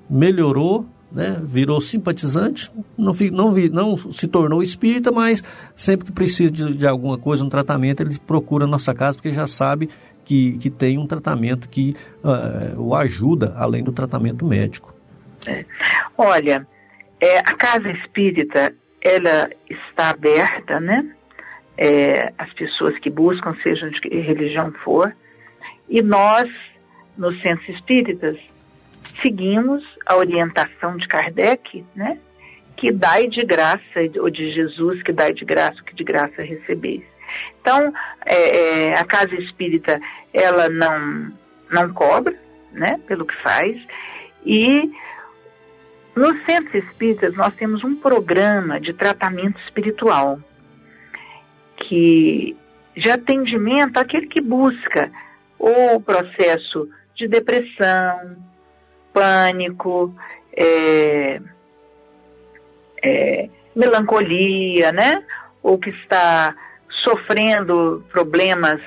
[0.09, 5.43] melhorou, né, virou simpatizante, não, não, não se tornou espírita, mas
[5.75, 9.31] sempre que precisa de, de, alguma coisa, um tratamento, ele procura a nossa casa, porque
[9.31, 9.89] já sabe
[10.23, 14.90] que, que tem um tratamento que uh, o ajuda, além do tratamento médico.
[15.47, 15.65] É.
[16.17, 16.67] Olha,
[17.19, 21.05] é, a casa espírita, ela está aberta, né?
[21.77, 25.15] É, as pessoas que buscam, sejam de que religião for,
[25.89, 26.49] e nós,
[27.17, 28.37] nos centros espíritas,
[29.21, 32.17] seguimos a orientação de Kardec, né?
[32.75, 36.41] Que dai de graça, ou de Jesus, que dai de graça o que de graça
[36.41, 37.03] recebeis.
[37.61, 37.93] Então,
[38.25, 39.99] é, é, a casa espírita,
[40.33, 41.31] ela não,
[41.69, 42.35] não cobra,
[42.71, 42.99] né?
[43.07, 43.79] Pelo que faz,
[44.45, 44.91] e
[46.15, 50.39] nos centros espíritas nós temos um programa de tratamento espiritual,
[51.77, 52.55] que
[52.95, 55.11] de atendimento àquele que busca
[55.57, 58.37] o processo de depressão,
[59.13, 60.13] pânico,
[60.55, 61.41] é,
[63.03, 65.23] é, melancolia, né?
[65.63, 66.55] Ou que está
[66.89, 68.81] sofrendo problemas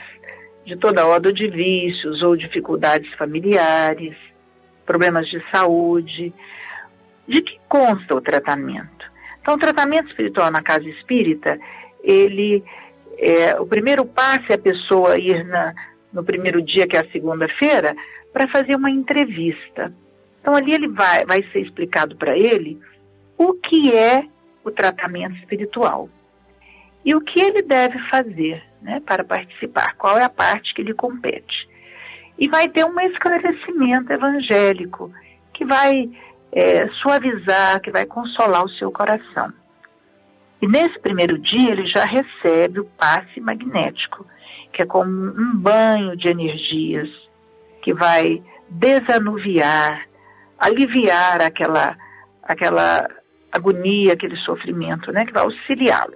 [0.65, 4.17] de toda ordem de vícios ou dificuldades familiares,
[4.85, 6.33] problemas de saúde.
[7.27, 9.13] De que consta o tratamento?
[9.41, 11.59] Então, o tratamento espiritual na casa espírita,
[12.03, 12.65] ele,
[13.19, 15.75] é, o primeiro passo é a pessoa ir na,
[16.13, 17.95] no primeiro dia, que é a segunda-feira,
[18.33, 19.93] para fazer uma entrevista.
[20.41, 22.79] Então ali ele vai, vai ser explicado para ele
[23.39, 24.27] o que é
[24.63, 26.11] o tratamento espiritual
[27.05, 30.93] e o que ele deve fazer né, para participar, qual é a parte que lhe
[30.93, 31.69] compete.
[32.39, 35.11] E vai ter um esclarecimento evangélico
[35.53, 36.11] que vai
[36.55, 39.53] é, suavizar, que vai consolar o seu coração.
[40.63, 44.25] E nesse primeiro dia ele já recebe o passe magnético,
[44.73, 47.11] que é como um banho de energias
[47.83, 50.07] que vai desanuviar,
[50.59, 51.97] aliviar aquela,
[52.43, 53.11] aquela
[53.51, 56.15] agonia, aquele sofrimento, né, que vai auxiliá-lo.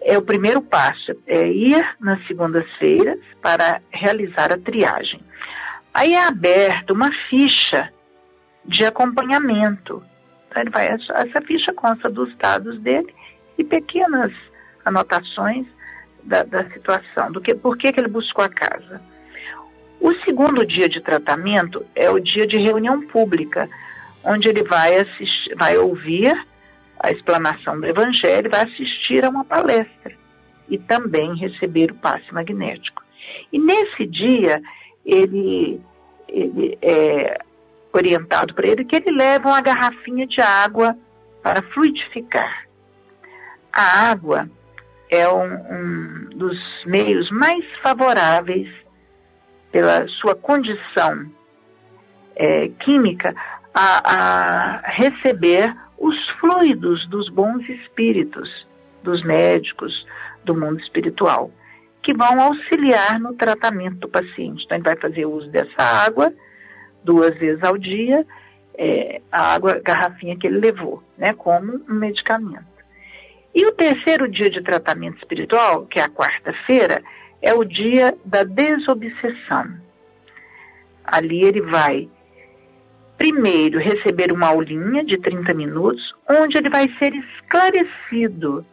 [0.00, 5.20] É o primeiro passo, é ir nas segundas-feiras para realizar a triagem.
[5.94, 7.92] Aí é aberta uma ficha
[8.64, 10.02] de acompanhamento.
[10.48, 13.14] Então, ele vai, essa ficha consta dos dados dele
[13.58, 14.32] e pequenas
[14.84, 15.66] anotações
[16.22, 19.00] da, da situação, do que, por que, que ele buscou a casa.
[20.00, 23.68] O segundo dia de tratamento é o dia de reunião pública,
[24.24, 26.36] onde ele vai, assistir, vai ouvir
[26.98, 30.12] a explanação do Evangelho, vai assistir a uma palestra
[30.68, 33.02] e também receber o passe magnético.
[33.52, 34.62] E nesse dia,
[35.04, 35.80] ele,
[36.28, 37.40] ele é
[37.92, 40.96] orientado para ele que ele leva uma garrafinha de água
[41.42, 42.66] para fluidificar.
[43.72, 44.48] A água
[45.10, 48.68] é um, um dos meios mais favoráveis
[49.70, 51.30] pela sua condição
[52.36, 53.34] é, química,
[53.74, 58.66] a, a receber os fluidos dos bons espíritos,
[59.02, 60.06] dos médicos,
[60.44, 61.50] do mundo espiritual,
[62.02, 64.64] que vão auxiliar no tratamento do paciente.
[64.64, 66.32] Então, ele vai fazer uso dessa água
[67.04, 68.26] duas vezes ao dia,
[68.74, 72.72] é, a água, a garrafinha que ele levou, né, como um medicamento.
[73.54, 77.02] E o terceiro dia de tratamento espiritual, que é a quarta-feira,
[77.40, 79.74] é o dia da desobsessão.
[81.04, 82.08] Ali ele vai,
[83.18, 88.64] primeiro, receber uma aulinha de 30 minutos, onde ele vai ser esclarecido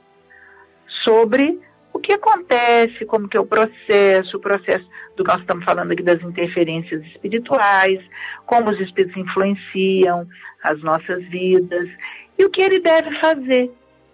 [0.87, 1.59] sobre
[1.99, 4.87] o que acontece, como que é o processo, o processo
[5.17, 7.99] do que nós estamos falando aqui das interferências espirituais,
[8.45, 10.25] como os espíritos influenciam
[10.63, 11.89] as nossas vidas
[12.37, 13.69] e o que ele deve fazer,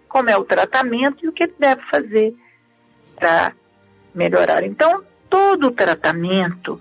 [0.08, 2.34] como é o tratamento e o que ele deve fazer
[3.14, 3.52] para
[4.12, 4.64] melhorar.
[4.64, 6.80] Então, todo o tratamento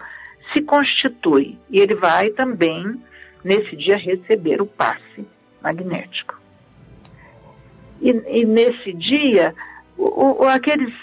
[0.51, 2.99] se constitui e ele vai também,
[3.43, 5.24] nesse dia, receber o passe
[5.62, 6.41] magnético.
[8.01, 9.53] E, e nesse dia,
[9.98, 10.93] o, o, aqueles,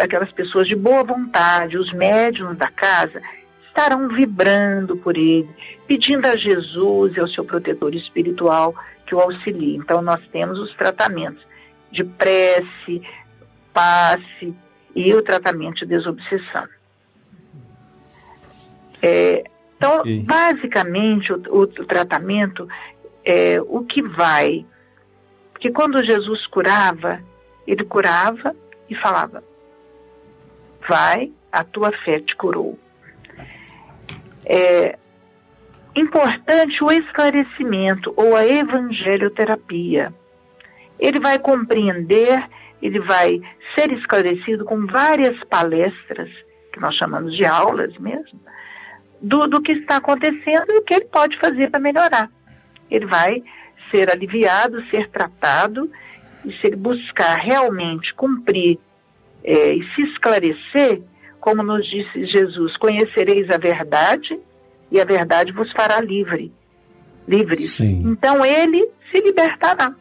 [0.00, 3.22] aquelas pessoas de boa vontade, os médiums da casa,
[3.66, 5.48] estarão vibrando por ele,
[5.86, 8.74] pedindo a Jesus e ao seu protetor espiritual
[9.06, 9.76] que o auxilie.
[9.76, 11.42] Então, nós temos os tratamentos
[11.90, 13.02] de prece,
[13.72, 14.54] passe,
[14.94, 16.68] e o tratamento de desobsessão.
[19.00, 19.44] É,
[19.76, 20.20] então, okay.
[20.20, 22.68] basicamente, o, o, o, tratamento
[23.24, 24.64] é o que vai.
[25.52, 27.20] Porque quando Jesus curava,
[27.66, 28.54] ele curava
[28.88, 29.42] e falava:
[30.86, 32.78] Vai, a tua fé te curou.
[34.44, 34.98] É
[35.94, 40.12] importante o esclarecimento ou a evangelioterapia.
[40.98, 42.48] Ele vai compreender
[42.82, 43.40] ele vai
[43.74, 46.28] ser esclarecido com várias palestras,
[46.72, 48.40] que nós chamamos de aulas mesmo,
[49.20, 52.28] do, do que está acontecendo e o que ele pode fazer para melhorar.
[52.90, 53.42] Ele vai
[53.90, 55.90] ser aliviado, ser tratado,
[56.44, 58.78] e se ele buscar realmente cumprir
[59.44, 61.02] é, e se esclarecer,
[61.40, 64.38] como nos disse Jesus, conhecereis a verdade
[64.90, 66.52] e a verdade vos fará livre.
[67.26, 67.72] Livres.
[67.72, 68.02] Sim.
[68.06, 69.94] Então ele se libertará,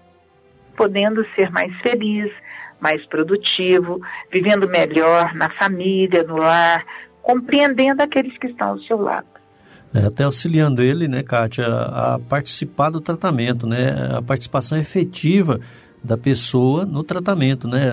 [0.75, 2.31] podendo ser mais feliz,
[2.79, 6.83] mais produtivo, vivendo melhor na família, no lar,
[7.21, 9.27] compreendendo aqueles que estão ao seu lado.
[9.93, 15.59] É, até auxiliando ele, né, Kátia, a, a participar do tratamento, né, a participação efetiva
[16.03, 17.91] da pessoa no tratamento, né?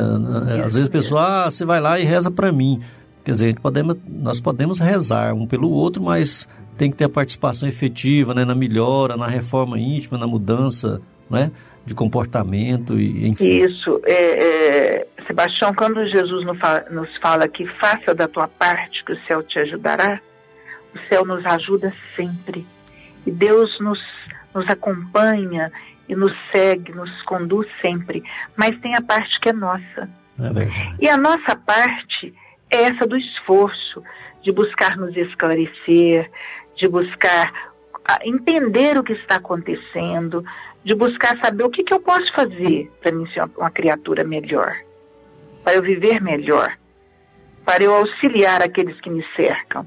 [0.65, 2.81] Às vezes a pessoa, ah, você vai lá e reza para mim.
[3.25, 6.49] Quer dizer, podemos, nós podemos rezar um pelo outro, mas
[6.79, 11.51] tem que ter a participação efetiva, né, na melhora, na reforma íntima, na mudança, né,
[11.85, 13.63] de comportamento e enfim.
[13.65, 19.05] Isso, é, é, Sebastião, quando Jesus nos fala, nos fala que faça da tua parte
[19.05, 20.21] que o céu te ajudará,
[20.95, 22.65] o céu nos ajuda sempre
[23.27, 24.01] e Deus nos
[24.55, 25.71] nos acompanha
[26.09, 28.25] e nos segue, nos conduz sempre,
[28.57, 30.09] mas tem a parte que é nossa.
[30.39, 32.35] É e a nossa parte
[32.71, 34.03] é essa do esforço,
[34.43, 36.31] de buscar nos esclarecer,
[36.75, 37.53] de buscar
[38.23, 40.45] entender o que está acontecendo,
[40.83, 44.77] de buscar saber o que, que eu posso fazer para me ser uma criatura melhor,
[45.63, 46.79] para eu viver melhor,
[47.65, 49.87] para eu auxiliar aqueles que me cercam.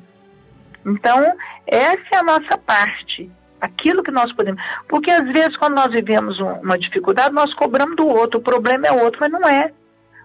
[0.86, 3.32] Então, essa é a nossa parte
[3.62, 4.62] aquilo que nós podemos.
[4.89, 8.39] Porque às vezes, quando nós vivemos um, uma dificuldade, nós cobramos do outro.
[8.39, 9.72] O problema é outro, mas não é.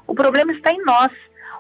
[0.06, 1.12] O problema está em nós.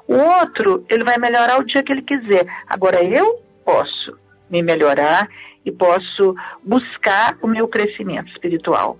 [0.08, 2.46] O outro, ele vai melhorar o dia que ele quiser.
[2.66, 4.16] Agora, eu posso
[4.48, 5.28] me melhorar
[5.64, 8.98] e posso buscar o meu crescimento espiritual.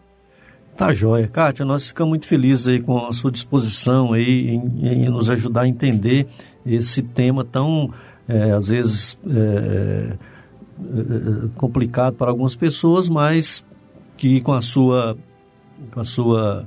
[0.77, 1.27] Tá joia.
[1.29, 5.63] Kátia, nós ficamos muito felizes aí com a sua disposição aí em, em nos ajudar
[5.63, 6.27] a entender
[6.67, 7.95] esse tema tão,
[8.29, 10.13] é, às vezes, é,
[11.57, 13.65] complicado para algumas pessoas, mas
[14.17, 15.17] que com a sua
[15.93, 16.67] com a sua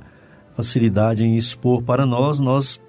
[0.56, 2.80] facilidade em expor para nós, nós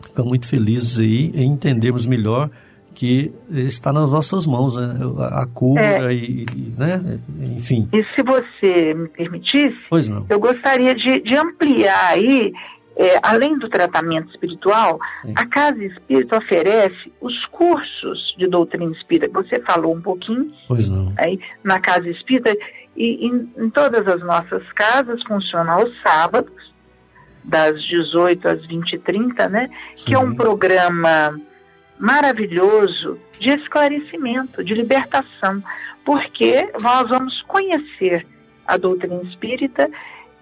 [0.00, 2.50] ficamos muito felizes aí em entendermos melhor
[2.94, 4.96] que está nas nossas mãos né?
[5.30, 6.14] a cura é.
[6.14, 6.46] e,
[6.78, 7.18] né?
[7.54, 7.86] enfim.
[7.92, 9.76] E se você me permitisse,
[10.30, 12.54] eu gostaria de, de ampliar aí
[12.96, 15.34] é, além do tratamento espiritual, Sim.
[15.36, 19.42] a Casa Espírita oferece os cursos de doutrina espírita.
[19.42, 20.50] Você falou um pouquinho
[21.18, 22.56] aí, na Casa Espírita,
[22.96, 26.74] e em, em todas as nossas casas funciona aos sábados,
[27.44, 29.70] das 18 às 20h30, né?
[29.94, 30.06] Sim.
[30.06, 31.38] Que é um programa
[31.98, 35.62] maravilhoso de esclarecimento, de libertação,
[36.04, 38.26] porque nós vamos conhecer
[38.66, 39.88] a doutrina espírita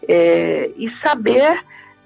[0.08, 1.62] é, e saber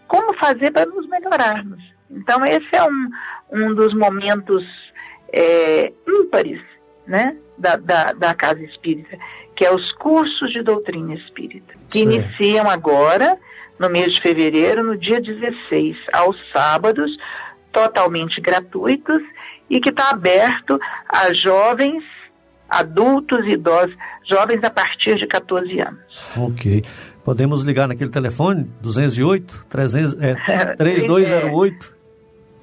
[0.09, 1.83] como fazer para nos melhorarmos.
[2.11, 3.11] Então, esse é um,
[3.53, 4.65] um dos momentos
[5.33, 6.61] é, ímpares
[7.07, 9.19] né, da, da, da, Casa Espírita,
[9.55, 12.13] que é os cursos de doutrina espírita, que Sim.
[12.13, 13.39] iniciam agora,
[13.79, 17.17] no mês de fevereiro, no dia 16, aos sábados,
[17.71, 19.23] totalmente gratuitos
[19.69, 22.03] e que está aberto a jovens,
[22.69, 26.01] adultos e idosos, jovens a partir de 14 anos.
[26.37, 26.85] Ok.
[27.29, 30.35] Podemos ligar naquele telefone 208 300, é,
[30.77, 31.95] 3208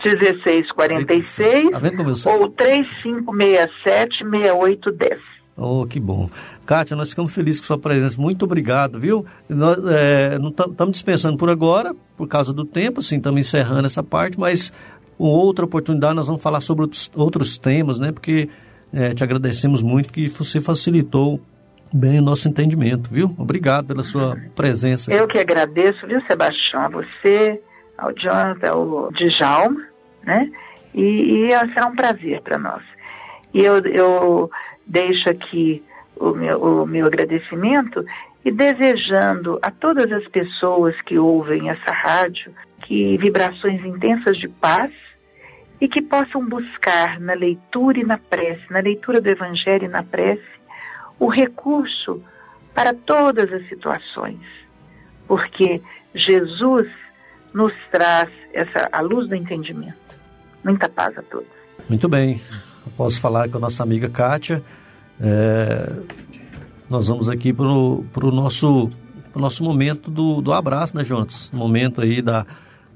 [0.04, 5.22] 1646 tá ou 3567 6810.
[5.56, 6.28] Oh, que bom.
[6.66, 8.20] Kátia, nós ficamos felizes com sua presença.
[8.20, 9.24] Muito obrigado, viu?
[9.48, 14.02] Nós é, não estamos dispensando por agora, por causa do tempo, assim, estamos encerrando essa
[14.02, 14.74] parte, mas
[15.16, 18.12] com outra oportunidade nós vamos falar sobre outros, outros temas, né?
[18.12, 18.50] Porque
[18.92, 21.40] é, te agradecemos muito que você facilitou
[21.96, 23.34] bem o nosso entendimento, viu?
[23.38, 25.14] Obrigado pela sua presença.
[25.14, 27.62] Eu que agradeço, viu, Sebastião, a você,
[27.98, 29.82] ao Jonathan, ao Djalma,
[30.24, 30.52] né?
[30.94, 32.84] E, e será um prazer para nós.
[33.54, 34.52] E eu, eu
[34.86, 35.82] deixo aqui
[36.16, 38.06] o meu, o meu agradecimento
[38.44, 44.92] e desejando a todas as pessoas que ouvem essa rádio que vibrações intensas de paz
[45.82, 50.04] e que possam buscar na leitura e na prece, na leitura do Evangelho e na
[50.04, 50.44] prece,
[51.20, 52.22] o recurso
[52.74, 54.40] para todas as situações,
[55.28, 55.82] porque
[56.14, 56.88] Jesus
[57.54, 60.20] nos traz essa, a luz do entendimento.
[60.64, 61.48] Muita paz a todos.
[61.88, 62.42] Muito bem.
[62.98, 64.62] posso falar com a nossa amiga Kátia.
[65.22, 66.00] É,
[66.90, 68.90] nós vamos aqui para o nosso,
[69.34, 71.50] nosso momento do, do abraço, né, Jonas?
[71.52, 72.46] Momento aí da,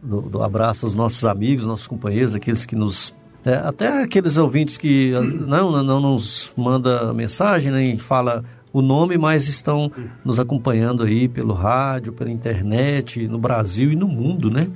[0.01, 3.15] do, do abraço aos nossos amigos, nossos companheiros, aqueles que nos
[3.45, 5.11] é, até aqueles ouvintes que
[5.47, 9.91] não, não nos manda mensagem, nem fala o nome, mas estão
[10.23, 14.67] nos acompanhando aí pelo rádio, pela internet, no Brasil e no mundo, né?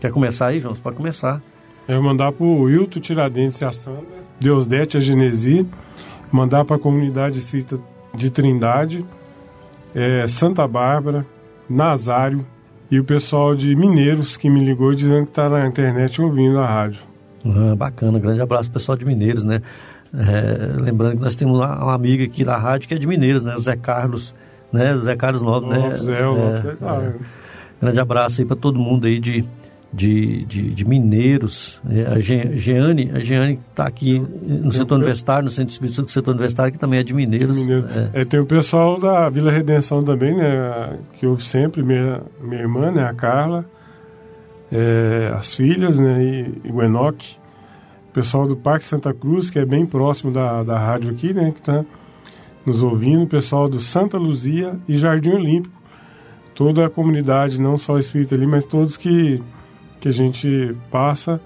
[0.00, 0.74] Quer começar aí, João?
[0.74, 1.42] Você pode começar.
[1.86, 5.66] É mandar para o Wilton Tiradentes e a Sandra, Deusdete a Genesi,
[6.32, 7.78] mandar para a comunidade espírita
[8.14, 9.04] de Trindade,
[9.94, 11.26] é, Santa Bárbara,
[11.68, 12.46] Nazário
[12.90, 16.66] e o pessoal de Mineiros que me ligou dizendo que está na internet ouvindo a
[16.66, 17.09] rádio.
[17.76, 19.62] Bacana, grande abraço pessoal de Mineiros, né?
[20.12, 23.54] É, lembrando que nós temos uma amiga aqui da rádio que é de Mineiros, né?
[23.54, 24.34] O Zé Carlos,
[24.72, 24.94] né?
[24.94, 25.96] O Zé Carlos Nobre, né?
[25.98, 27.14] Zé, o é, Zé, é,
[27.80, 29.44] Grande abraço aí para todo mundo aí de,
[29.92, 31.80] de, de, de Mineiros.
[31.88, 36.32] É, a Jeane, a Jeane está aqui no setor universitário, no Centro Espírito do setor
[36.32, 37.56] universitário, que também é de Mineiros.
[37.56, 37.86] Mineiro.
[38.12, 38.20] É.
[38.20, 40.98] É, tem o pessoal da Vila Redenção também, né?
[41.18, 43.04] Que ouve sempre, minha, minha irmã, né?
[43.04, 43.64] A Carla,
[44.72, 46.22] é, as filhas, né?
[46.22, 47.36] E, e o Enoque.
[48.08, 51.52] O pessoal do Parque Santa Cruz, que é bem próximo da, da rádio aqui, né?
[51.52, 51.84] Que está
[52.66, 53.24] nos ouvindo.
[53.24, 55.80] O pessoal do Santa Luzia e Jardim Olímpico.
[56.54, 59.42] Toda a comunidade, não só espírita ali, mas todos que
[60.00, 61.38] que a gente passa,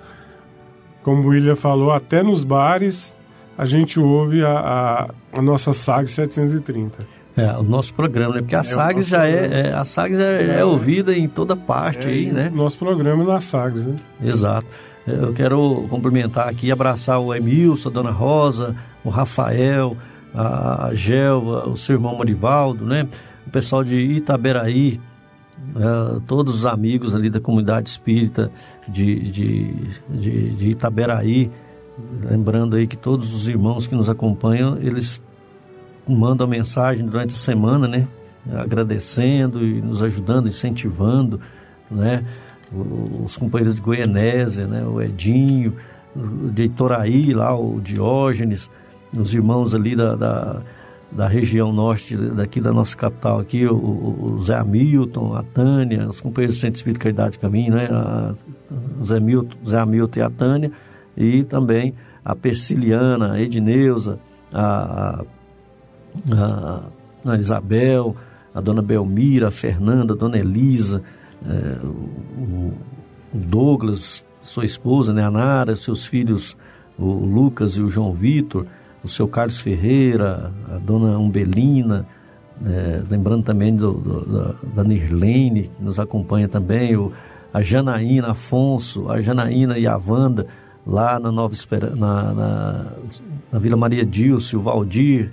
[1.03, 3.15] como o William falou, até nos bares
[3.57, 7.07] a gente ouve a, a, a nossa SAG 730.
[7.37, 8.41] É, o nosso programa, né?
[8.41, 12.07] Porque a é, já é, é, a SAGS é, é, é, ouvida em toda parte
[12.07, 12.51] é, aí, né?
[12.55, 13.97] Nosso programa é na SAGS, né?
[14.23, 14.67] Exato.
[15.07, 18.75] Eu quero cumprimentar aqui, abraçar o Emilson, a Dona Rosa,
[19.05, 19.97] o Rafael,
[20.33, 23.07] a Gelva, o seu irmão Marivaldo, né?
[23.47, 25.01] O pessoal de Itaberaí,
[25.77, 28.51] é, todos os amigos ali da comunidade espírita
[28.89, 29.75] de, de,
[30.09, 31.51] de, de Itaberaí,
[32.23, 35.21] lembrando aí que todos os irmãos que nos acompanham, eles
[36.09, 38.07] mandam mensagem durante a semana, né?
[38.53, 41.41] Agradecendo e nos ajudando, incentivando,
[41.91, 42.25] né?
[43.25, 44.85] Os companheiros de Goianésia, né?
[44.85, 45.75] O Edinho,
[46.53, 48.71] de Itoraí, lá o Diógenes,
[49.13, 50.63] os irmãos ali da, da
[51.15, 56.21] da região norte daqui da nossa capital aqui, o, o Zé Hamilton, a Tânia, os
[56.21, 57.89] companheiros do Centro Espírita Caridade Caminho, né?
[57.91, 58.35] A,
[59.01, 60.73] o Zé Hamilton, Zé Hamilton e a Tânia,
[61.17, 61.95] e também
[62.25, 64.19] a Persiliana, a Edneuza,
[64.53, 65.25] a, a,
[67.25, 68.17] a, Isabel,
[68.55, 71.03] a dona Belmira, a Fernanda, a dona Elisa,
[71.47, 72.73] é, o,
[73.33, 76.57] o, Douglas, sua esposa, né, a Nara, seus filhos,
[76.99, 78.67] o Lucas e o João Vitor,
[79.03, 82.07] o seu Carlos Ferreira, a dona Umbelina,
[82.65, 87.13] é, lembrando também do, do, da, Nirlene, que nos acompanha também, o,
[87.53, 90.47] a Janaína Afonso, a Janaína e a Wanda,
[90.87, 92.87] lá na Nova Esperança, na, na,
[93.53, 95.33] na, Vila Maria Dilce, o Valdir,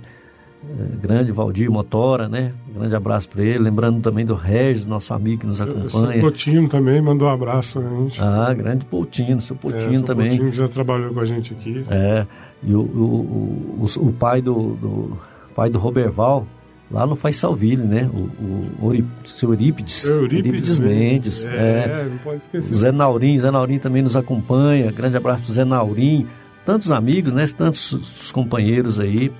[1.00, 2.52] grande Valdir Motora, né?
[2.74, 3.58] Grande abraço para ele.
[3.58, 6.18] Lembrando também do Regis, nosso amigo que nos acompanha.
[6.18, 8.22] O Potino também mandou um abraço a gente.
[8.22, 10.30] Ah, grande Potino, seu Potino é, também.
[10.30, 11.82] Potino já trabalhou com a gente aqui.
[11.90, 12.26] É.
[12.62, 15.18] E o, o, o, o pai do, do,
[15.54, 16.46] pai do Roberval,
[16.90, 18.08] lá no Faisalville, né?
[18.12, 20.04] O, o, o seu Eurípides.
[20.04, 21.46] Eurípides, Eurípides Mendes.
[21.46, 22.72] É, é, não pode esquecer.
[22.72, 24.92] O Zé Naurim, Zé Naurim também nos acompanha.
[24.92, 26.26] Grande abraço pro Zé Naurim.
[26.64, 27.46] Tantos amigos, né?
[27.48, 29.32] Tantos companheiros aí.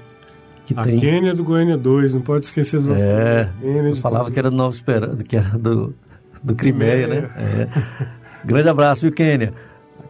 [0.67, 1.01] Que a tem...
[1.01, 4.57] Quênia do Goiânia 2, não pode esquecer do nosso É, eu falava que era do
[4.57, 5.95] Nova Esperança, que era do,
[6.43, 7.31] do Crimeia, né?
[7.37, 7.69] É.
[8.45, 9.53] Grande abraço, viu, Quênia?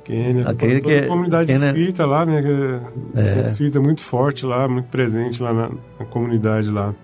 [0.05, 0.49] Quênia.
[0.49, 1.69] A Quênia que é, comunidade Quênia...
[1.69, 2.43] espírita lá, né?
[2.43, 3.47] Que é.
[3.47, 6.95] espírita muito forte lá, muito presente lá na, na comunidade lá.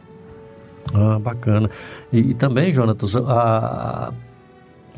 [0.93, 1.71] Ah, bacana.
[2.13, 4.13] E, e também, Jonatas, a,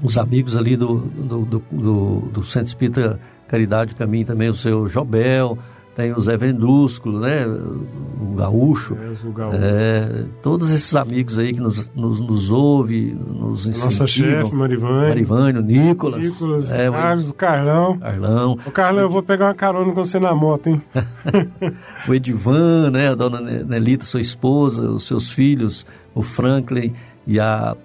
[0.02, 4.86] os amigos ali do, do, do, do, do Centro Espírita Caridade Caminho também, o seu
[4.86, 5.58] Jobel,
[6.00, 7.46] tem o Zé Vendúsculo, né?
[7.46, 8.96] O Gaúcho.
[8.96, 9.58] É, o Gaúcho.
[9.60, 13.84] É, todos esses amigos aí que nos, nos, nos ouve, nos incentivam.
[13.84, 15.08] Nossa chefe, Marivane.
[15.08, 16.24] Marivane, o Nicolas.
[16.24, 17.98] Nicolas, é, Carlos, o Carlão.
[17.98, 18.58] Carlão.
[18.64, 20.82] O Carlão, eu vou pegar uma carona com você na moto, hein?
[22.08, 23.10] o Edivan, né?
[23.10, 26.94] A dona Nelita, sua esposa, os seus filhos, o Franklin
[27.26, 27.76] e a,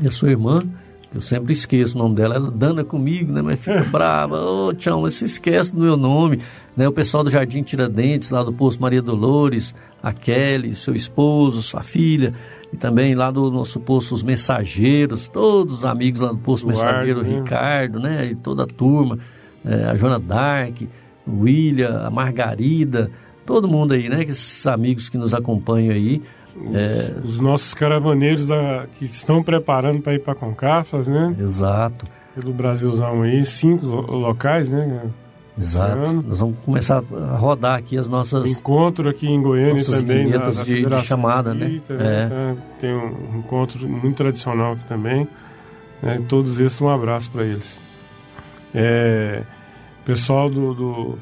[0.00, 0.60] e a sua irmã.
[1.14, 2.36] Eu sempre esqueço o nome dela.
[2.36, 3.42] Ela dana comigo, né?
[3.42, 4.40] Mas fica brava.
[4.40, 6.40] Ô, oh, tchau, você esquece do meu nome.
[6.76, 6.88] Né?
[6.88, 11.82] O pessoal do Jardim Tiradentes, lá do Poço Maria Dolores, a Kelly, seu esposo, sua
[11.82, 12.34] filha.
[12.72, 17.20] E também lá do nosso posto Os Mensageiros, todos os amigos lá do posto Mensageiro,
[17.20, 18.28] o Ricardo, né?
[18.30, 19.18] E toda a turma.
[19.64, 20.80] É, a Joana Dark,
[21.26, 23.10] o William, a Margarida,
[23.44, 24.22] todo mundo aí, né?
[24.22, 26.22] Esses amigos que nos acompanham aí.
[26.56, 27.14] Os, é...
[27.24, 31.34] os nossos caravaneiros da, que estão preparando para ir para Concafas, né?
[31.38, 32.06] Exato.
[32.34, 35.10] Pelo Brasilzão aí, cinco locais, né?
[35.56, 36.12] Exato.
[36.22, 38.58] Nós vamos começar a rodar aqui as nossas.
[38.58, 40.30] Encontro aqui em Goiânia também.
[40.30, 41.80] Na, na de, de, chamada, né?
[41.90, 42.28] É.
[42.28, 42.62] Tá?
[42.80, 45.28] Tem um encontro muito tradicional aqui também.
[46.02, 46.22] Né?
[46.26, 47.78] Todos esses, um abraço para eles.
[48.74, 49.42] É,
[50.04, 51.18] pessoal do, do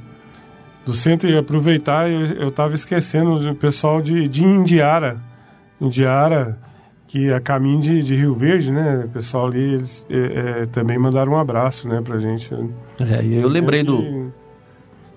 [0.90, 5.20] do centro e aproveitar, eu estava esquecendo o pessoal de, de Indiara.
[5.80, 6.58] Indiara
[7.06, 9.04] que a caminho de, de, Rio Verde, né?
[9.04, 12.52] O pessoal ali eles, é, é, também mandaram um abraço, né, pra gente.
[12.98, 14.32] É, e eu lembrei do.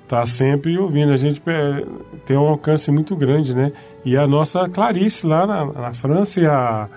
[0.08, 1.12] Tá sempre ouvindo.
[1.12, 1.86] A gente é,
[2.26, 3.72] tem um alcance muito grande, né?
[4.06, 6.88] E a nossa Clarice lá na, na França e a,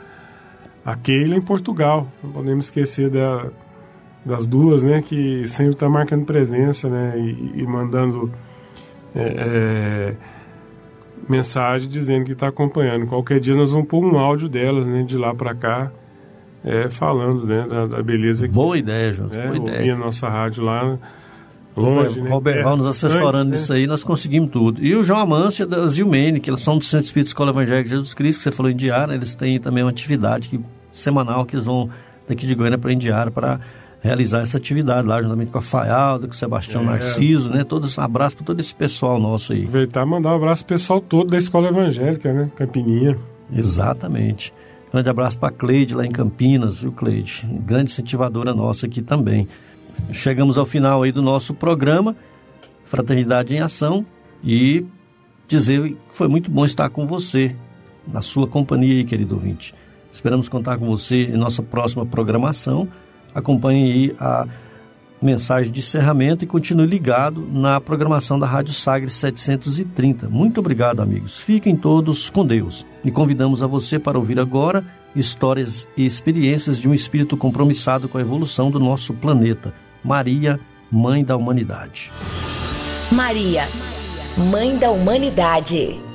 [0.85, 2.07] a Keila em Portugal.
[2.23, 3.47] Não podemos esquecer da,
[4.25, 5.01] das duas, né?
[5.01, 7.15] Que sempre está marcando presença, né?
[7.19, 8.31] E, e mandando.
[9.17, 10.15] É, é
[11.29, 13.07] mensagem dizendo que está acompanhando.
[13.07, 15.91] Qualquer dia nós vamos pôr um áudio delas, né, de lá para cá,
[16.65, 18.47] é, falando, né, da, da beleza.
[18.47, 19.29] Que, boa ideia, João.
[19.29, 19.95] Né, boa ideia.
[19.95, 20.99] a nossa rádio lá
[21.77, 22.31] longe, né?
[22.31, 23.81] Robert Val nos assessorando nisso né?
[23.81, 24.83] aí, nós conseguimos tudo.
[24.83, 27.91] E o João Amância da Zilmene, que eles são do Centro Espírito Escola Evangélica de
[27.91, 30.61] Jesus Cristo, que você falou em Diário, eles têm também uma atividade que,
[30.91, 31.91] semanal que eles vão
[32.27, 33.61] daqui de Goiânia para Indiara para
[34.07, 36.87] realizar essa atividade lá, juntamente com a Faialda, com o Sebastião é.
[36.87, 37.65] Narciso, né?
[37.65, 39.65] Todos, um abraço para todo esse pessoal nosso aí.
[39.65, 42.51] Aproveitar e mandar um abraço pro pessoal todo da Escola Evangélica, né?
[42.57, 43.19] Campininha.
[43.53, 44.53] Exatamente.
[44.93, 47.47] Grande abraço para Cleide lá em Campinas, viu, Cleide?
[47.67, 49.49] Grande incentivadora nossa aqui também.
[50.13, 52.17] Chegamos ao final aí do nosso programa,
[52.85, 54.05] Fraternidade em Ação,
[54.45, 54.87] e
[55.49, 57.55] dizer que foi muito bom estar com você,
[58.07, 59.75] na sua companhia aí, querido ouvinte.
[60.11, 62.89] Esperamos contar com você em nossa próxima programação
[63.37, 64.47] acompanhe aí a
[65.21, 70.29] mensagem de encerramento e continue ligado na programação da Rádio Sagres 730.
[70.29, 71.39] Muito obrigado, amigos.
[71.39, 72.87] Fiquem todos com Deus.
[73.05, 74.85] E convidamos a você para ouvir agora
[75.15, 79.73] histórias e experiências de um espírito compromissado com a evolução do nosso planeta.
[80.05, 80.59] Maria,
[80.91, 82.11] Mãe da Humanidade.
[83.11, 83.67] Maria,
[84.51, 86.06] Mãe da Humanidade.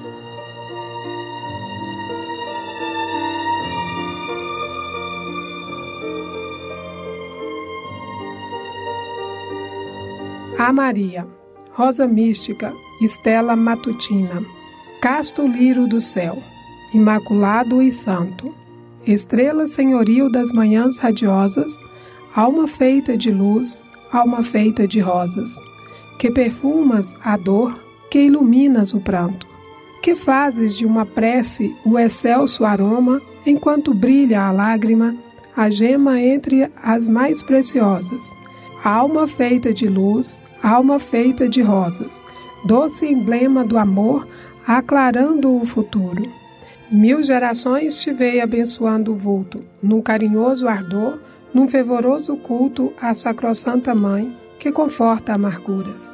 [10.64, 11.26] A Maria,
[11.72, 12.72] Rosa Mística,
[13.02, 14.46] Estela Matutina,
[15.02, 16.38] Casto Lírio do Céu,
[16.94, 18.54] Imaculado e Santo,
[19.04, 21.76] Estrela Senhoril das Manhãs Radiosas,
[22.36, 25.50] Alma feita de luz, alma feita de rosas,
[26.20, 27.76] que perfumas a dor,
[28.12, 29.48] que iluminas o pranto,
[30.00, 35.16] que fazes de uma prece o excelso aroma, enquanto brilha a lágrima,
[35.58, 38.41] a gema entre as mais preciosas
[38.84, 42.24] alma feita de luz, alma feita de rosas,
[42.66, 44.28] doce emblema do amor,
[44.66, 46.28] aclarando o futuro.
[46.90, 51.20] Mil gerações te veio abençoando o vulto, num carinhoso ardor,
[51.54, 56.14] num fervoroso culto à sacrossanta mãe, que conforta amarguras.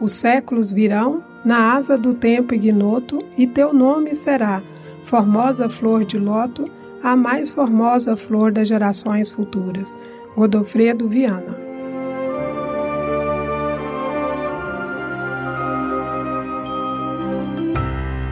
[0.00, 4.62] Os séculos virão na asa do tempo ignoto, e teu nome será,
[5.04, 6.70] formosa flor de loto,
[7.02, 9.96] a mais formosa flor das gerações futuras.
[10.36, 11.67] Godofredo Viana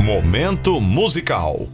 [0.06, 1.66] Momento musical.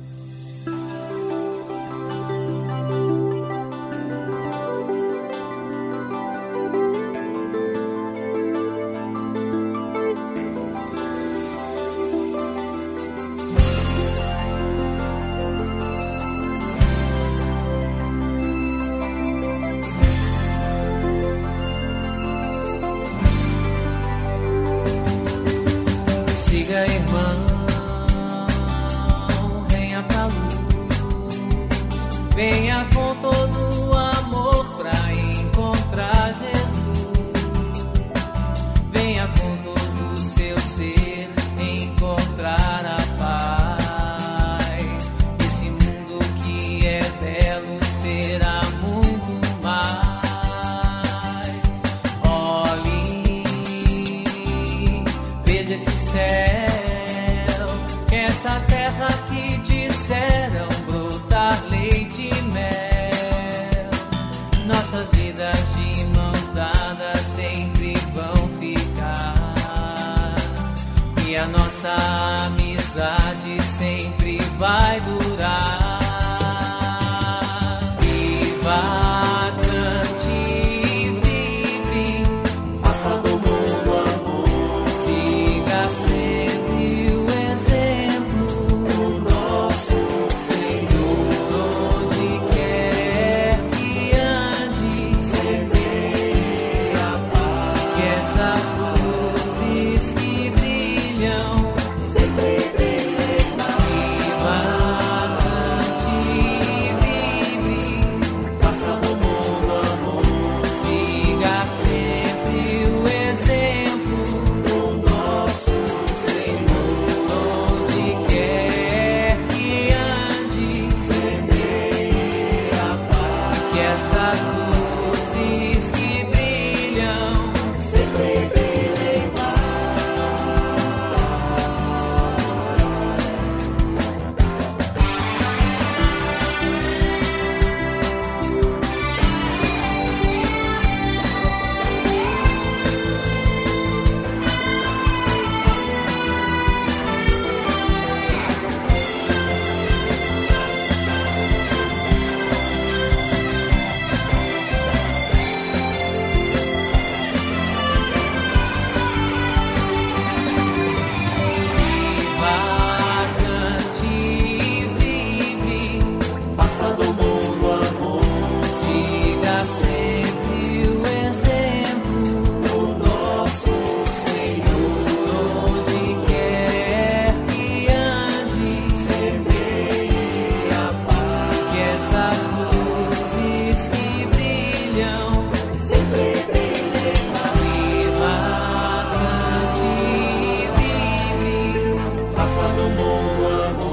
[192.53, 193.91] graça do amor.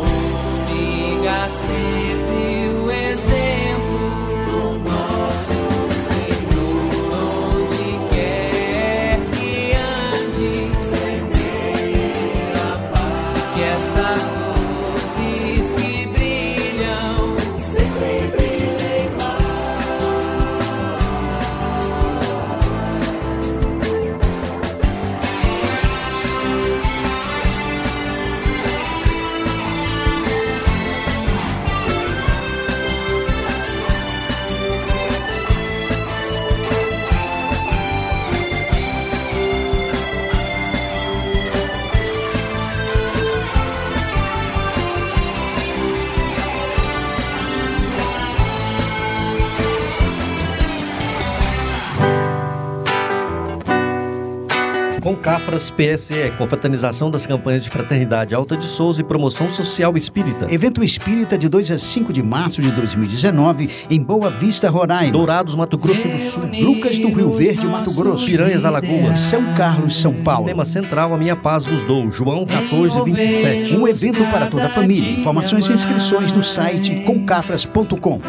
[55.60, 60.48] Cafras PSE, confraternização das campanhas de fraternidade Alta de Souza e promoção social espírita.
[60.50, 65.12] Evento espírita de 2 a 5 de março de 2019 em Boa Vista, Roraima.
[65.12, 66.44] Dourados, Mato Grosso do Sul.
[66.62, 68.26] Lucas do Rio Verde, Mato Grosso.
[68.26, 69.20] Piranhas, Alagoas.
[69.20, 70.46] São Carlos, São Paulo.
[70.46, 72.10] Tema central, a minha paz vos dou.
[72.10, 73.76] João 14, 27.
[73.76, 75.12] Um evento para toda a família.
[75.12, 78.22] Informações e inscrições no site concafras.com.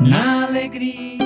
[0.00, 1.25] Na alegria.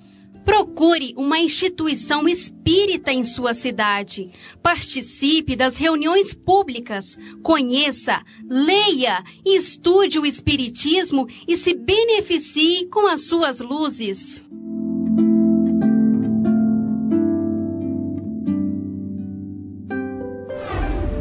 [0.45, 4.31] Procure uma instituição espírita em sua cidade.
[4.61, 7.17] Participe das reuniões públicas.
[7.43, 14.43] Conheça, leia e estude o Espiritismo e se beneficie com as suas luzes.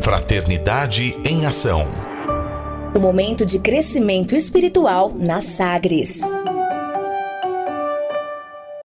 [0.01, 1.87] Fraternidade em Ação.
[2.95, 6.21] O momento de crescimento espiritual na Sagres.